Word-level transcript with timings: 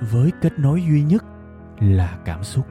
với 0.00 0.30
kết 0.40 0.58
nối 0.58 0.82
duy 0.82 1.02
nhất 1.02 1.24
là 1.80 2.18
cảm 2.24 2.44
xúc 2.44 2.66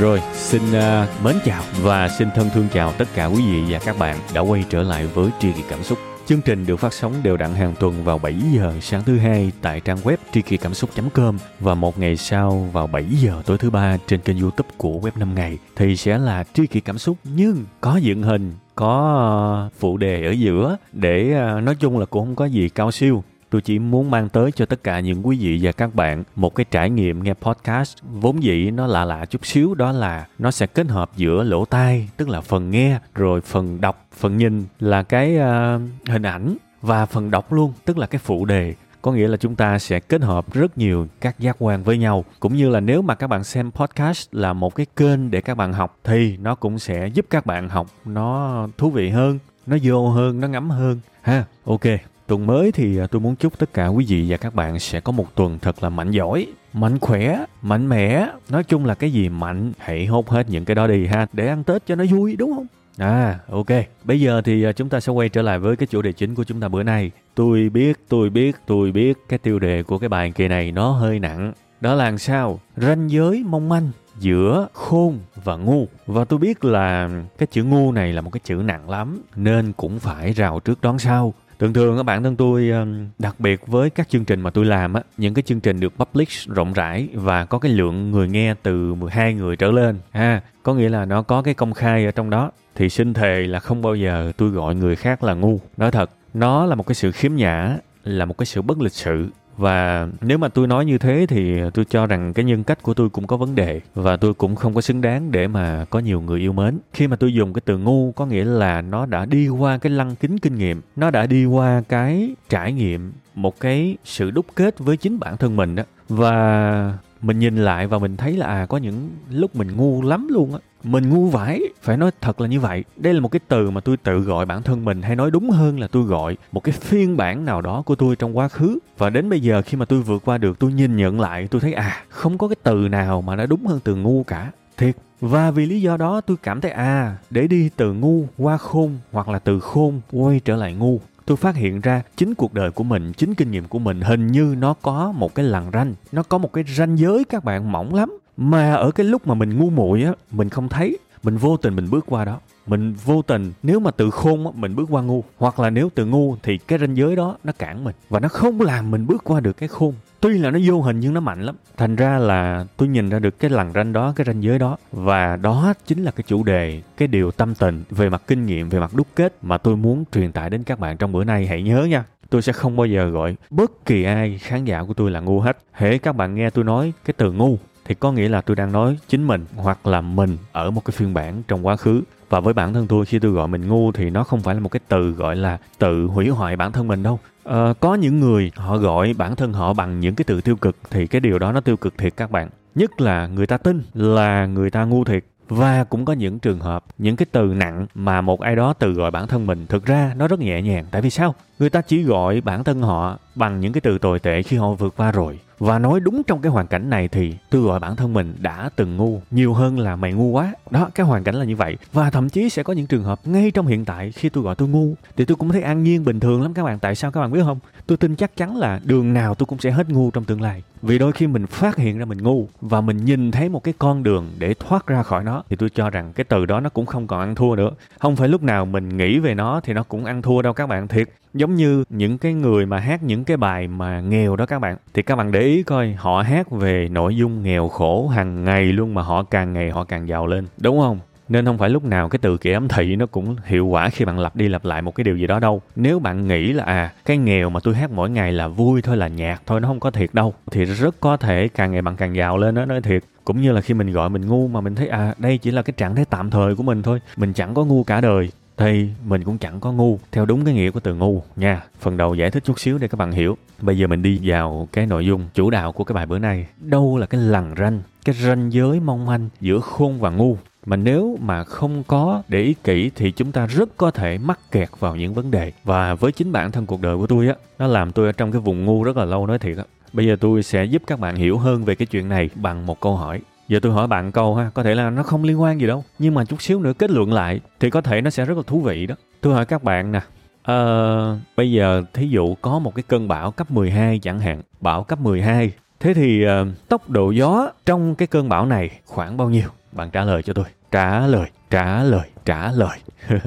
Rồi, 0.00 0.20
xin 0.34 0.62
uh, 0.62 1.24
mến 1.24 1.36
chào 1.44 1.62
và 1.82 2.08
xin 2.08 2.28
thân 2.34 2.50
thương 2.54 2.68
chào 2.72 2.92
tất 2.92 3.04
cả 3.14 3.26
quý 3.26 3.42
vị 3.52 3.64
và 3.68 3.78
các 3.78 3.98
bạn 3.98 4.18
đã 4.34 4.40
quay 4.40 4.64
trở 4.68 4.82
lại 4.82 5.06
với 5.06 5.30
Tri 5.40 5.52
Kỳ 5.52 5.62
Cảm 5.68 5.82
Xúc. 5.82 5.98
Chương 6.28 6.40
trình 6.40 6.66
được 6.66 6.76
phát 6.76 6.92
sóng 6.92 7.14
đều 7.22 7.36
đặn 7.36 7.54
hàng 7.54 7.74
tuần 7.80 8.04
vào 8.04 8.18
7 8.18 8.34
giờ 8.52 8.74
sáng 8.80 9.02
thứ 9.04 9.18
hai 9.18 9.52
tại 9.62 9.80
trang 9.80 9.96
web 9.96 10.16
kỳ 10.32 10.56
cảm 10.56 10.74
xúc.com 10.74 11.38
và 11.60 11.74
một 11.74 11.98
ngày 11.98 12.16
sau 12.16 12.68
vào 12.72 12.86
7 12.86 13.04
giờ 13.04 13.42
tối 13.46 13.58
thứ 13.58 13.70
ba 13.70 13.96
trên 14.06 14.20
kênh 14.20 14.40
youtube 14.40 14.70
của 14.76 15.00
web 15.02 15.10
5 15.16 15.34
ngày. 15.34 15.58
Thì 15.76 15.96
sẽ 15.96 16.18
là 16.18 16.44
tri 16.54 16.66
kỳ 16.66 16.80
cảm 16.80 16.98
xúc 16.98 17.16
nhưng 17.24 17.64
có 17.80 17.96
dựng 17.96 18.22
hình, 18.22 18.52
có 18.74 19.70
phụ 19.78 19.96
đề 19.96 20.24
ở 20.24 20.30
giữa 20.30 20.76
để 20.92 21.32
à, 21.34 21.60
nói 21.60 21.74
chung 21.74 21.98
là 21.98 22.06
cũng 22.06 22.24
không 22.26 22.36
có 22.36 22.44
gì 22.44 22.68
cao 22.68 22.90
siêu 22.90 23.24
tôi 23.50 23.60
chỉ 23.60 23.78
muốn 23.78 24.10
mang 24.10 24.28
tới 24.28 24.52
cho 24.52 24.66
tất 24.66 24.84
cả 24.84 25.00
những 25.00 25.26
quý 25.26 25.38
vị 25.40 25.58
và 25.62 25.72
các 25.72 25.94
bạn 25.94 26.24
một 26.36 26.54
cái 26.54 26.66
trải 26.70 26.90
nghiệm 26.90 27.22
nghe 27.22 27.34
podcast. 27.34 27.96
Vốn 28.02 28.42
dĩ 28.42 28.70
nó 28.70 28.86
lạ 28.86 29.04
lạ 29.04 29.24
chút 29.24 29.46
xíu 29.46 29.74
đó 29.74 29.92
là 29.92 30.26
nó 30.38 30.50
sẽ 30.50 30.66
kết 30.66 30.86
hợp 30.86 31.10
giữa 31.16 31.42
lỗ 31.42 31.64
tai 31.64 32.08
tức 32.16 32.28
là 32.28 32.40
phần 32.40 32.70
nghe 32.70 32.98
rồi 33.14 33.40
phần 33.40 33.80
đọc 33.80 34.06
phần 34.16 34.36
nhìn 34.36 34.64
là 34.80 35.02
cái 35.02 35.36
uh, 35.36 35.82
hình 36.08 36.22
ảnh 36.22 36.56
và 36.82 37.06
phần 37.06 37.30
đọc 37.30 37.52
luôn 37.52 37.72
tức 37.84 37.98
là 37.98 38.06
cái 38.06 38.18
phụ 38.18 38.44
đề. 38.44 38.74
Có 39.02 39.12
nghĩa 39.12 39.28
là 39.28 39.36
chúng 39.36 39.54
ta 39.54 39.78
sẽ 39.78 40.00
kết 40.00 40.22
hợp 40.22 40.54
rất 40.54 40.78
nhiều 40.78 41.06
các 41.20 41.38
giác 41.38 41.56
quan 41.58 41.82
với 41.82 41.98
nhau. 41.98 42.24
Cũng 42.40 42.56
như 42.56 42.68
là 42.68 42.80
nếu 42.80 43.02
mà 43.02 43.14
các 43.14 43.26
bạn 43.26 43.44
xem 43.44 43.70
podcast 43.70 44.28
là 44.32 44.52
một 44.52 44.74
cái 44.74 44.86
kênh 44.96 45.30
để 45.30 45.40
các 45.40 45.54
bạn 45.54 45.72
học 45.72 45.98
thì 46.04 46.36
nó 46.36 46.54
cũng 46.54 46.78
sẽ 46.78 47.08
giúp 47.08 47.26
các 47.30 47.46
bạn 47.46 47.68
học 47.68 47.86
nó 48.04 48.68
thú 48.78 48.90
vị 48.90 49.10
hơn 49.10 49.38
nó 49.66 49.76
vô 49.82 50.08
hơn 50.08 50.40
nó 50.40 50.48
ngắm 50.48 50.70
hơn. 50.70 51.00
Ha 51.22 51.44
ok. 51.64 51.84
Tuần 52.28 52.46
mới 52.46 52.72
thì 52.72 52.98
à, 52.98 53.06
tôi 53.06 53.20
muốn 53.20 53.36
chúc 53.36 53.58
tất 53.58 53.72
cả 53.72 53.86
quý 53.86 54.04
vị 54.08 54.26
và 54.28 54.36
các 54.36 54.54
bạn 54.54 54.78
sẽ 54.78 55.00
có 55.00 55.12
một 55.12 55.34
tuần 55.34 55.58
thật 55.58 55.82
là 55.82 55.88
mạnh 55.88 56.10
giỏi, 56.10 56.46
mạnh 56.72 56.98
khỏe, 56.98 57.44
mạnh 57.62 57.88
mẽ. 57.88 58.28
Nói 58.48 58.64
chung 58.64 58.86
là 58.86 58.94
cái 58.94 59.12
gì 59.12 59.28
mạnh, 59.28 59.72
hãy 59.78 60.06
hốt 60.06 60.28
hết 60.28 60.50
những 60.50 60.64
cái 60.64 60.74
đó 60.74 60.86
đi 60.86 61.06
ha, 61.06 61.26
để 61.32 61.48
ăn 61.48 61.64
Tết 61.64 61.86
cho 61.86 61.94
nó 61.94 62.04
vui 62.10 62.36
đúng 62.36 62.54
không? 62.54 62.66
À, 62.98 63.38
ok. 63.50 63.66
Bây 64.04 64.20
giờ 64.20 64.42
thì 64.44 64.62
à, 64.62 64.72
chúng 64.72 64.88
ta 64.88 65.00
sẽ 65.00 65.12
quay 65.12 65.28
trở 65.28 65.42
lại 65.42 65.58
với 65.58 65.76
cái 65.76 65.86
chủ 65.86 66.02
đề 66.02 66.12
chính 66.12 66.34
của 66.34 66.44
chúng 66.44 66.60
ta 66.60 66.68
bữa 66.68 66.82
nay. 66.82 67.10
Tôi 67.34 67.68
biết, 67.68 67.98
tôi 68.08 68.30
biết, 68.30 68.56
tôi 68.66 68.92
biết 68.92 69.18
cái 69.28 69.38
tiêu 69.38 69.58
đề 69.58 69.82
của 69.82 69.98
cái 69.98 70.08
bài 70.08 70.32
kỳ 70.34 70.48
này 70.48 70.72
nó 70.72 70.90
hơi 70.90 71.18
nặng. 71.18 71.52
Đó 71.80 71.94
là 71.94 72.04
làm 72.04 72.18
sao? 72.18 72.60
Ranh 72.76 73.10
giới 73.10 73.44
mong 73.46 73.68
manh 73.68 73.90
giữa 74.18 74.68
khôn 74.72 75.18
và 75.44 75.56
ngu. 75.56 75.86
Và 76.06 76.24
tôi 76.24 76.38
biết 76.38 76.64
là 76.64 77.10
cái 77.38 77.46
chữ 77.46 77.64
ngu 77.64 77.92
này 77.92 78.12
là 78.12 78.20
một 78.20 78.30
cái 78.30 78.40
chữ 78.44 78.54
nặng 78.54 78.90
lắm, 78.90 79.22
nên 79.36 79.72
cũng 79.72 79.98
phải 79.98 80.32
rào 80.32 80.60
trước 80.60 80.80
đón 80.82 80.98
sau 80.98 81.34
thường 81.58 81.72
thường 81.72 81.96
các 81.96 82.02
bạn 82.02 82.22
thân 82.22 82.36
tôi 82.36 82.70
ờ, 82.70 82.86
đặc 83.18 83.40
biệt 83.40 83.66
với 83.66 83.90
các 83.90 84.08
chương 84.08 84.24
trình 84.24 84.40
mà 84.40 84.50
tôi 84.50 84.64
làm 84.64 84.94
á, 84.94 85.02
những 85.16 85.34
cái 85.34 85.42
chương 85.42 85.60
trình 85.60 85.80
được 85.80 85.92
publish 85.96 86.48
rộng 86.48 86.72
rãi 86.72 87.08
và 87.14 87.44
có 87.44 87.58
cái 87.58 87.72
lượng 87.72 88.10
người 88.10 88.28
nghe 88.28 88.54
từ 88.62 88.94
12 88.94 89.34
người 89.34 89.56
trở 89.56 89.70
lên. 89.70 89.98
Ha, 90.10 90.42
có 90.62 90.74
nghĩa 90.74 90.88
là 90.88 91.04
nó 91.04 91.22
có 91.22 91.42
cái 91.42 91.54
công 91.54 91.74
khai 91.74 92.04
ở 92.04 92.10
trong 92.10 92.30
đó. 92.30 92.50
Thì 92.74 92.88
xin 92.88 93.14
thề 93.14 93.46
là 93.46 93.60
không 93.60 93.82
bao 93.82 93.94
giờ 93.94 94.32
tôi 94.36 94.48
gọi 94.48 94.74
người 94.74 94.96
khác 94.96 95.22
là 95.22 95.34
ngu. 95.34 95.60
Nói 95.76 95.90
thật, 95.90 96.10
nó 96.34 96.66
là 96.66 96.74
một 96.74 96.86
cái 96.86 96.94
sự 96.94 97.12
khiếm 97.12 97.34
nhã, 97.34 97.76
là 98.04 98.24
một 98.24 98.38
cái 98.38 98.46
sự 98.46 98.62
bất 98.62 98.80
lịch 98.80 98.92
sự 98.92 99.28
và 99.58 100.08
nếu 100.20 100.38
mà 100.38 100.48
tôi 100.48 100.66
nói 100.66 100.84
như 100.84 100.98
thế 100.98 101.26
thì 101.28 101.60
tôi 101.74 101.84
cho 101.84 102.06
rằng 102.06 102.32
cái 102.32 102.44
nhân 102.44 102.64
cách 102.64 102.82
của 102.82 102.94
tôi 102.94 103.08
cũng 103.08 103.26
có 103.26 103.36
vấn 103.36 103.54
đề. 103.54 103.80
Và 103.94 104.16
tôi 104.16 104.34
cũng 104.34 104.56
không 104.56 104.74
có 104.74 104.80
xứng 104.80 105.00
đáng 105.00 105.32
để 105.32 105.48
mà 105.48 105.84
có 105.90 105.98
nhiều 105.98 106.20
người 106.20 106.40
yêu 106.40 106.52
mến. 106.52 106.78
Khi 106.92 107.06
mà 107.06 107.16
tôi 107.16 107.34
dùng 107.34 107.52
cái 107.52 107.62
từ 107.64 107.78
ngu, 107.78 108.12
có 108.12 108.26
nghĩa 108.26 108.44
là 108.44 108.82
nó 108.82 109.06
đã 109.06 109.24
đi 109.24 109.48
qua 109.48 109.78
cái 109.78 109.92
lăng 109.92 110.16
kính 110.16 110.38
kinh 110.38 110.54
nghiệm. 110.54 110.80
Nó 110.96 111.10
đã 111.10 111.26
đi 111.26 111.44
qua 111.44 111.82
cái 111.88 112.34
trải 112.48 112.72
nghiệm, 112.72 113.12
một 113.34 113.60
cái 113.60 113.96
sự 114.04 114.30
đúc 114.30 114.46
kết 114.54 114.78
với 114.78 114.96
chính 114.96 115.18
bản 115.18 115.36
thân 115.36 115.56
mình 115.56 115.74
đó. 115.74 115.82
Và 116.08 116.98
mình 117.22 117.38
nhìn 117.38 117.56
lại 117.56 117.86
và 117.86 117.98
mình 117.98 118.16
thấy 118.16 118.36
là 118.36 118.46
à 118.46 118.66
có 118.66 118.76
những 118.76 119.10
lúc 119.30 119.56
mình 119.56 119.76
ngu 119.76 120.02
lắm 120.02 120.28
luôn 120.30 120.54
á 120.54 120.60
mình 120.84 121.10
ngu 121.10 121.26
vãi, 121.26 121.62
phải 121.82 121.96
nói 121.96 122.10
thật 122.20 122.40
là 122.40 122.46
như 122.46 122.60
vậy. 122.60 122.84
Đây 122.96 123.14
là 123.14 123.20
một 123.20 123.28
cái 123.28 123.40
từ 123.48 123.70
mà 123.70 123.80
tôi 123.80 123.96
tự 123.96 124.20
gọi 124.20 124.46
bản 124.46 124.62
thân 124.62 124.84
mình, 124.84 125.02
hay 125.02 125.16
nói 125.16 125.30
đúng 125.30 125.50
hơn 125.50 125.80
là 125.80 125.88
tôi 125.88 126.02
gọi 126.02 126.36
một 126.52 126.64
cái 126.64 126.72
phiên 126.72 127.16
bản 127.16 127.44
nào 127.44 127.60
đó 127.60 127.82
của 127.86 127.94
tôi 127.94 128.16
trong 128.16 128.36
quá 128.36 128.48
khứ. 128.48 128.78
Và 128.98 129.10
đến 129.10 129.30
bây 129.30 129.40
giờ 129.40 129.62
khi 129.62 129.76
mà 129.76 129.84
tôi 129.84 130.02
vượt 130.02 130.22
qua 130.24 130.38
được, 130.38 130.58
tôi 130.58 130.72
nhìn 130.72 130.96
nhận 130.96 131.20
lại, 131.20 131.48
tôi 131.50 131.60
thấy 131.60 131.72
à 131.72 132.04
không 132.08 132.38
có 132.38 132.48
cái 132.48 132.56
từ 132.62 132.88
nào 132.88 133.22
mà 133.22 133.36
nó 133.36 133.46
đúng 133.46 133.66
hơn 133.66 133.80
từ 133.84 133.94
ngu 133.94 134.22
cả. 134.22 134.50
Thiệt. 134.76 134.96
Và 135.20 135.50
vì 135.50 135.66
lý 135.66 135.80
do 135.80 135.96
đó, 135.96 136.20
tôi 136.20 136.36
cảm 136.42 136.60
thấy 136.60 136.70
à 136.70 137.16
để 137.30 137.46
đi 137.46 137.70
từ 137.76 137.92
ngu 137.92 138.24
qua 138.38 138.56
khôn 138.56 138.98
hoặc 139.12 139.28
là 139.28 139.38
từ 139.38 139.60
khôn 139.60 140.00
quay 140.12 140.40
trở 140.44 140.56
lại 140.56 140.74
ngu, 140.74 141.00
tôi 141.26 141.36
phát 141.36 141.56
hiện 141.56 141.80
ra 141.80 142.02
chính 142.16 142.34
cuộc 142.34 142.54
đời 142.54 142.70
của 142.70 142.84
mình, 142.84 143.12
chính 143.12 143.34
kinh 143.34 143.50
nghiệm 143.50 143.68
của 143.68 143.78
mình 143.78 144.00
hình 144.00 144.26
như 144.26 144.54
nó 144.58 144.74
có 144.82 145.12
một 145.12 145.34
cái 145.34 145.44
lằn 145.44 145.64
ranh, 145.72 145.94
nó 146.12 146.22
có 146.22 146.38
một 146.38 146.52
cái 146.52 146.64
ranh 146.76 146.98
giới 146.98 147.24
các 147.24 147.44
bạn 147.44 147.72
mỏng 147.72 147.94
lắm 147.94 148.18
mà 148.40 148.74
ở 148.74 148.90
cái 148.90 149.06
lúc 149.06 149.26
mà 149.26 149.34
mình 149.34 149.58
ngu 149.58 149.70
muội 149.70 150.02
á 150.02 150.12
mình 150.30 150.48
không 150.48 150.68
thấy 150.68 150.98
mình 151.22 151.36
vô 151.36 151.56
tình 151.56 151.76
mình 151.76 151.90
bước 151.90 152.04
qua 152.08 152.24
đó. 152.24 152.40
Mình 152.66 152.94
vô 153.04 153.22
tình 153.22 153.52
nếu 153.62 153.80
mà 153.80 153.90
từ 153.90 154.10
khôn 154.10 154.46
á, 154.46 154.52
mình 154.54 154.76
bước 154.76 154.88
qua 154.90 155.02
ngu. 155.02 155.24
Hoặc 155.38 155.60
là 155.60 155.70
nếu 155.70 155.90
từ 155.94 156.06
ngu 156.06 156.36
thì 156.42 156.58
cái 156.58 156.78
ranh 156.78 156.96
giới 156.96 157.16
đó 157.16 157.36
nó 157.44 157.52
cản 157.58 157.84
mình. 157.84 157.94
Và 158.08 158.20
nó 158.20 158.28
không 158.28 158.60
làm 158.60 158.90
mình 158.90 159.06
bước 159.06 159.24
qua 159.24 159.40
được 159.40 159.56
cái 159.56 159.68
khôn. 159.68 159.94
Tuy 160.20 160.38
là 160.38 160.50
nó 160.50 160.58
vô 160.64 160.82
hình 160.82 161.00
nhưng 161.00 161.14
nó 161.14 161.20
mạnh 161.20 161.42
lắm. 161.42 161.54
Thành 161.76 161.96
ra 161.96 162.18
là 162.18 162.66
tôi 162.76 162.88
nhìn 162.88 163.08
ra 163.08 163.18
được 163.18 163.38
cái 163.38 163.50
lằn 163.50 163.72
ranh 163.74 163.92
đó 163.92 164.12
cái 164.16 164.24
ranh 164.24 164.42
giới 164.42 164.58
đó. 164.58 164.76
Và 164.92 165.36
đó 165.36 165.74
chính 165.86 166.04
là 166.04 166.10
cái 166.10 166.24
chủ 166.26 166.44
đề 166.44 166.82
cái 166.96 167.08
điều 167.08 167.30
tâm 167.30 167.54
tình 167.54 167.84
về 167.90 168.08
mặt 168.08 168.22
kinh 168.26 168.46
nghiệm 168.46 168.68
về 168.68 168.80
mặt 168.80 168.90
đúc 168.94 169.06
kết 169.16 169.36
mà 169.42 169.58
tôi 169.58 169.76
muốn 169.76 170.04
truyền 170.12 170.32
tải 170.32 170.50
đến 170.50 170.62
các 170.62 170.78
bạn 170.78 170.96
trong 170.96 171.12
bữa 171.12 171.24
nay. 171.24 171.46
Hãy 171.46 171.62
nhớ 171.62 171.84
nha 171.84 172.04
tôi 172.30 172.42
sẽ 172.42 172.52
không 172.52 172.76
bao 172.76 172.86
giờ 172.86 173.08
gọi 173.08 173.36
bất 173.50 173.84
kỳ 173.86 174.04
ai 174.04 174.38
khán 174.38 174.64
giả 174.64 174.82
của 174.82 174.94
tôi 174.94 175.10
là 175.10 175.20
ngu 175.20 175.40
hết. 175.40 175.58
Hễ 175.72 175.98
các 175.98 176.16
bạn 176.16 176.34
nghe 176.34 176.50
tôi 176.50 176.64
nói 176.64 176.92
cái 177.04 177.14
từ 177.16 177.32
ngu 177.32 177.58
thì 177.88 177.94
có 177.94 178.12
nghĩa 178.12 178.28
là 178.28 178.40
tôi 178.40 178.56
đang 178.56 178.72
nói 178.72 178.98
chính 179.08 179.26
mình 179.26 179.44
hoặc 179.56 179.86
là 179.86 180.00
mình 180.00 180.36
ở 180.52 180.70
một 180.70 180.84
cái 180.84 180.92
phiên 180.92 181.14
bản 181.14 181.42
trong 181.48 181.66
quá 181.66 181.76
khứ. 181.76 182.02
Và 182.28 182.40
với 182.40 182.54
bản 182.54 182.74
thân 182.74 182.86
tôi 182.86 183.06
khi 183.06 183.18
tôi 183.18 183.30
gọi 183.30 183.48
mình 183.48 183.68
ngu 183.68 183.92
thì 183.92 184.10
nó 184.10 184.24
không 184.24 184.40
phải 184.40 184.54
là 184.54 184.60
một 184.60 184.68
cái 184.68 184.80
từ 184.88 185.10
gọi 185.10 185.36
là 185.36 185.58
tự 185.78 186.06
hủy 186.06 186.28
hoại 186.28 186.56
bản 186.56 186.72
thân 186.72 186.88
mình 186.88 187.02
đâu. 187.02 187.18
À, 187.44 187.72
có 187.80 187.94
những 187.94 188.20
người 188.20 188.52
họ 188.56 188.76
gọi 188.76 189.14
bản 189.18 189.36
thân 189.36 189.52
họ 189.52 189.72
bằng 189.72 190.00
những 190.00 190.14
cái 190.14 190.24
từ 190.24 190.40
tiêu 190.40 190.56
cực 190.56 190.76
thì 190.90 191.06
cái 191.06 191.20
điều 191.20 191.38
đó 191.38 191.52
nó 191.52 191.60
tiêu 191.60 191.76
cực 191.76 191.98
thiệt 191.98 192.12
các 192.16 192.30
bạn. 192.30 192.48
Nhất 192.74 193.00
là 193.00 193.26
người 193.26 193.46
ta 193.46 193.56
tin 193.56 193.82
là 193.94 194.46
người 194.46 194.70
ta 194.70 194.84
ngu 194.84 195.04
thiệt. 195.04 195.24
Và 195.48 195.84
cũng 195.84 196.04
có 196.04 196.12
những 196.12 196.38
trường 196.38 196.60
hợp 196.60 196.84
những 196.98 197.16
cái 197.16 197.26
từ 197.32 197.54
nặng 197.54 197.86
mà 197.94 198.20
một 198.20 198.40
ai 198.40 198.56
đó 198.56 198.72
từ 198.72 198.92
gọi 198.92 199.10
bản 199.10 199.26
thân 199.26 199.46
mình 199.46 199.66
thực 199.66 199.84
ra 199.84 200.12
nó 200.16 200.28
rất 200.28 200.40
nhẹ 200.40 200.62
nhàng. 200.62 200.86
Tại 200.90 201.02
vì 201.02 201.10
sao? 201.10 201.34
Người 201.58 201.70
ta 201.70 201.80
chỉ 201.80 202.02
gọi 202.02 202.40
bản 202.40 202.64
thân 202.64 202.82
họ 202.82 203.18
bằng 203.34 203.60
những 203.60 203.72
cái 203.72 203.80
từ 203.80 203.98
tồi 203.98 204.18
tệ 204.18 204.42
khi 204.42 204.56
họ 204.56 204.72
vượt 204.72 204.94
qua 204.96 205.12
rồi 205.12 205.38
và 205.58 205.78
nói 205.78 206.00
đúng 206.00 206.22
trong 206.22 206.40
cái 206.40 206.52
hoàn 206.52 206.66
cảnh 206.66 206.90
này 206.90 207.08
thì 207.08 207.34
tôi 207.50 207.62
gọi 207.62 207.80
bản 207.80 207.96
thân 207.96 208.12
mình 208.12 208.34
đã 208.40 208.70
từng 208.76 208.96
ngu 208.96 209.20
nhiều 209.30 209.54
hơn 209.54 209.78
là 209.78 209.96
mày 209.96 210.12
ngu 210.12 210.30
quá. 210.30 210.52
Đó, 210.70 210.90
cái 210.94 211.06
hoàn 211.06 211.24
cảnh 211.24 211.34
là 211.34 211.44
như 211.44 211.56
vậy. 211.56 211.76
Và 211.92 212.10
thậm 212.10 212.28
chí 212.28 212.48
sẽ 212.48 212.62
có 212.62 212.72
những 212.72 212.86
trường 212.86 213.04
hợp 213.04 213.20
ngay 213.24 213.50
trong 213.50 213.66
hiện 213.66 213.84
tại 213.84 214.12
khi 214.12 214.28
tôi 214.28 214.44
gọi 214.44 214.54
tôi 214.54 214.68
ngu 214.68 214.94
thì 215.16 215.24
tôi 215.24 215.36
cũng 215.36 215.48
thấy 215.48 215.62
an 215.62 215.82
nhiên, 215.82 216.04
bình 216.04 216.20
thường 216.20 216.42
lắm 216.42 216.54
các 216.54 216.62
bạn. 216.62 216.78
Tại 216.78 216.94
sao 216.94 217.10
các 217.10 217.20
bạn 217.20 217.32
biết 217.32 217.42
không? 217.44 217.58
Tôi 217.86 217.96
tin 217.96 218.16
chắc 218.16 218.36
chắn 218.36 218.56
là 218.56 218.80
đường 218.84 219.14
nào 219.14 219.34
tôi 219.34 219.46
cũng 219.46 219.58
sẽ 219.58 219.70
hết 219.70 219.88
ngu 219.88 220.10
trong 220.10 220.24
tương 220.24 220.42
lai. 220.42 220.62
Vì 220.82 220.98
đôi 220.98 221.12
khi 221.12 221.26
mình 221.26 221.46
phát 221.46 221.76
hiện 221.76 221.98
ra 221.98 222.04
mình 222.04 222.22
ngu 222.22 222.48
và 222.60 222.80
mình 222.80 223.04
nhìn 223.04 223.30
thấy 223.30 223.48
một 223.48 223.64
cái 223.64 223.74
con 223.78 224.02
đường 224.02 224.30
để 224.38 224.54
thoát 224.54 224.86
ra 224.86 225.02
khỏi 225.02 225.24
nó 225.24 225.42
thì 225.50 225.56
tôi 225.56 225.70
cho 225.70 225.90
rằng 225.90 226.12
cái 226.12 226.24
từ 226.24 226.46
đó 226.46 226.60
nó 226.60 226.68
cũng 226.70 226.86
không 226.86 227.06
còn 227.06 227.20
ăn 227.20 227.34
thua 227.34 227.56
nữa. 227.56 227.70
Không 227.98 228.16
phải 228.16 228.28
lúc 228.28 228.42
nào 228.42 228.66
mình 228.66 228.96
nghĩ 228.96 229.18
về 229.18 229.34
nó 229.34 229.60
thì 229.60 229.72
nó 229.72 229.82
cũng 229.82 230.04
ăn 230.04 230.22
thua 230.22 230.42
đâu 230.42 230.52
các 230.52 230.66
bạn. 230.66 230.88
Thiệt 230.88 231.08
giống 231.34 231.54
như 231.54 231.84
những 231.90 232.18
cái 232.18 232.34
người 232.34 232.66
mà 232.66 232.78
hát 232.78 233.02
những 233.02 233.24
cái 233.24 233.36
bài 233.36 233.68
mà 233.68 234.00
nghèo 234.00 234.36
đó 234.36 234.46
các 234.46 234.58
bạn. 234.58 234.76
Thì 234.94 235.02
các 235.02 235.16
bạn 235.16 235.32
để 235.32 235.40
ý 235.40 235.62
coi, 235.62 235.92
họ 235.98 236.22
hát 236.22 236.50
về 236.50 236.88
nội 236.88 237.16
dung 237.16 237.42
nghèo 237.42 237.68
khổ 237.68 238.08
hàng 238.08 238.44
ngày 238.44 238.64
luôn 238.64 238.94
mà 238.94 239.02
họ 239.02 239.22
càng 239.22 239.52
ngày 239.52 239.70
họ 239.70 239.84
càng 239.84 240.08
giàu 240.08 240.26
lên, 240.26 240.46
đúng 240.58 240.80
không? 240.80 240.98
Nên 241.28 241.44
không 241.44 241.58
phải 241.58 241.70
lúc 241.70 241.84
nào 241.84 242.08
cái 242.08 242.18
từ 242.22 242.36
kẻ 242.36 242.52
ấm 242.52 242.68
thị 242.68 242.96
nó 242.96 243.06
cũng 243.06 243.36
hiệu 243.44 243.66
quả 243.66 243.90
khi 243.90 244.04
bạn 244.04 244.18
lặp 244.18 244.36
đi 244.36 244.48
lặp 244.48 244.64
lại 244.64 244.82
một 244.82 244.94
cái 244.94 245.04
điều 245.04 245.16
gì 245.16 245.26
đó 245.26 245.40
đâu. 245.40 245.62
Nếu 245.76 245.98
bạn 245.98 246.28
nghĩ 246.28 246.52
là 246.52 246.64
à 246.64 246.92
cái 247.04 247.16
nghèo 247.16 247.50
mà 247.50 247.60
tôi 247.60 247.74
hát 247.74 247.90
mỗi 247.90 248.10
ngày 248.10 248.32
là 248.32 248.48
vui 248.48 248.82
thôi, 248.82 248.96
là 248.96 249.08
nhạc 249.08 249.42
thôi, 249.46 249.60
nó 249.60 249.68
không 249.68 249.80
có 249.80 249.90
thiệt 249.90 250.10
đâu, 250.12 250.34
thì 250.50 250.64
rất 250.64 251.00
có 251.00 251.16
thể 251.16 251.48
càng 251.48 251.72
ngày 251.72 251.82
bạn 251.82 251.96
càng 251.96 252.16
giàu 252.16 252.38
lên 252.38 252.54
đó 252.54 252.64
nói 252.64 252.80
thiệt. 252.80 253.04
Cũng 253.24 253.40
như 253.40 253.52
là 253.52 253.60
khi 253.60 253.74
mình 253.74 253.92
gọi 253.92 254.08
mình 254.08 254.26
ngu 254.26 254.48
mà 254.48 254.60
mình 254.60 254.74
thấy 254.74 254.88
à 254.88 255.14
đây 255.18 255.38
chỉ 255.38 255.50
là 255.50 255.62
cái 255.62 255.74
trạng 255.76 255.94
thái 255.94 256.04
tạm 256.04 256.30
thời 256.30 256.54
của 256.54 256.62
mình 256.62 256.82
thôi. 256.82 257.00
Mình 257.16 257.32
chẳng 257.32 257.54
có 257.54 257.64
ngu 257.64 257.84
cả 257.84 258.00
đời 258.00 258.30
thì 258.58 258.88
mình 259.06 259.24
cũng 259.24 259.38
chẳng 259.38 259.60
có 259.60 259.72
ngu, 259.72 259.98
theo 260.12 260.26
đúng 260.26 260.44
cái 260.44 260.54
nghĩa 260.54 260.70
của 260.70 260.80
từ 260.80 260.94
ngu 260.94 261.22
nha. 261.36 261.62
Phần 261.80 261.96
đầu 261.96 262.14
giải 262.14 262.30
thích 262.30 262.44
chút 262.44 262.60
xíu 262.60 262.78
để 262.78 262.88
các 262.88 262.96
bạn 262.96 263.12
hiểu. 263.12 263.36
Bây 263.60 263.78
giờ 263.78 263.86
mình 263.86 264.02
đi 264.02 264.20
vào 264.22 264.68
cái 264.72 264.86
nội 264.86 265.06
dung 265.06 265.28
chủ 265.34 265.50
đạo 265.50 265.72
của 265.72 265.84
cái 265.84 265.94
bài 265.94 266.06
bữa 266.06 266.18
nay. 266.18 266.46
Đâu 266.60 266.98
là 266.98 267.06
cái 267.06 267.20
lằn 267.20 267.54
ranh, 267.58 267.80
cái 268.04 268.14
ranh 268.14 268.52
giới 268.52 268.80
mong 268.80 269.06
manh 269.06 269.28
giữa 269.40 269.60
khôn 269.60 270.00
và 270.00 270.10
ngu? 270.10 270.36
Mà 270.66 270.76
nếu 270.76 271.18
mà 271.20 271.44
không 271.44 271.82
có 271.86 272.22
để 272.28 272.40
ý 272.40 272.54
kỹ 272.64 272.90
thì 272.94 273.12
chúng 273.12 273.32
ta 273.32 273.46
rất 273.46 273.76
có 273.76 273.90
thể 273.90 274.18
mắc 274.18 274.40
kẹt 274.50 274.68
vào 274.78 274.96
những 274.96 275.14
vấn 275.14 275.30
đề. 275.30 275.52
Và 275.64 275.94
với 275.94 276.12
chính 276.12 276.32
bản 276.32 276.52
thân 276.52 276.66
cuộc 276.66 276.80
đời 276.80 276.96
của 276.96 277.06
tôi 277.06 277.28
á, 277.28 277.34
nó 277.58 277.66
làm 277.66 277.92
tôi 277.92 278.06
ở 278.06 278.12
trong 278.12 278.32
cái 278.32 278.40
vùng 278.40 278.64
ngu 278.64 278.82
rất 278.82 278.96
là 278.96 279.04
lâu 279.04 279.26
nói 279.26 279.38
thiệt 279.38 279.56
á. 279.56 279.64
Bây 279.92 280.06
giờ 280.06 280.16
tôi 280.20 280.42
sẽ 280.42 280.64
giúp 280.64 280.82
các 280.86 281.00
bạn 281.00 281.16
hiểu 281.16 281.38
hơn 281.38 281.64
về 281.64 281.74
cái 281.74 281.86
chuyện 281.86 282.08
này 282.08 282.30
bằng 282.34 282.66
một 282.66 282.80
câu 282.80 282.96
hỏi 282.96 283.20
giờ 283.48 283.58
tôi 283.62 283.72
hỏi 283.72 283.86
bạn 283.86 284.12
câu 284.12 284.34
ha 284.34 284.50
có 284.54 284.62
thể 284.62 284.74
là 284.74 284.90
nó 284.90 285.02
không 285.02 285.24
liên 285.24 285.40
quan 285.40 285.60
gì 285.60 285.66
đâu 285.66 285.84
nhưng 285.98 286.14
mà 286.14 286.24
chút 286.24 286.42
xíu 286.42 286.60
nữa 286.60 286.72
kết 286.78 286.90
luận 286.90 287.12
lại 287.12 287.40
thì 287.60 287.70
có 287.70 287.80
thể 287.80 288.00
nó 288.00 288.10
sẽ 288.10 288.24
rất 288.24 288.36
là 288.36 288.42
thú 288.46 288.60
vị 288.60 288.86
đó 288.86 288.94
tôi 289.20 289.34
hỏi 289.34 289.44
các 289.44 289.62
bạn 289.64 289.92
nè 289.92 290.00
Ờ, 290.48 291.18
bây 291.36 291.52
giờ 291.52 291.82
thí 291.94 292.08
dụ 292.08 292.34
có 292.34 292.58
một 292.58 292.74
cái 292.74 292.82
cơn 292.88 293.08
bão 293.08 293.30
cấp 293.30 293.50
12 293.50 293.98
chẳng 293.98 294.20
hạn, 294.20 294.42
bão 294.60 294.84
cấp 294.84 295.00
12. 295.00 295.52
Thế 295.80 295.94
thì 295.94 296.26
uh, 296.26 296.30
tốc 296.68 296.90
độ 296.90 297.10
gió 297.10 297.50
trong 297.66 297.94
cái 297.94 298.06
cơn 298.06 298.28
bão 298.28 298.46
này 298.46 298.80
khoảng 298.86 299.16
bao 299.16 299.30
nhiêu? 299.30 299.48
Bạn 299.72 299.90
trả 299.90 300.04
lời 300.04 300.22
cho 300.22 300.32
tôi. 300.32 300.44
Trả 300.70 301.06
lời, 301.06 301.30
trả 301.50 301.82
lời, 301.82 302.08
trả 302.24 302.52
lời. 302.52 302.78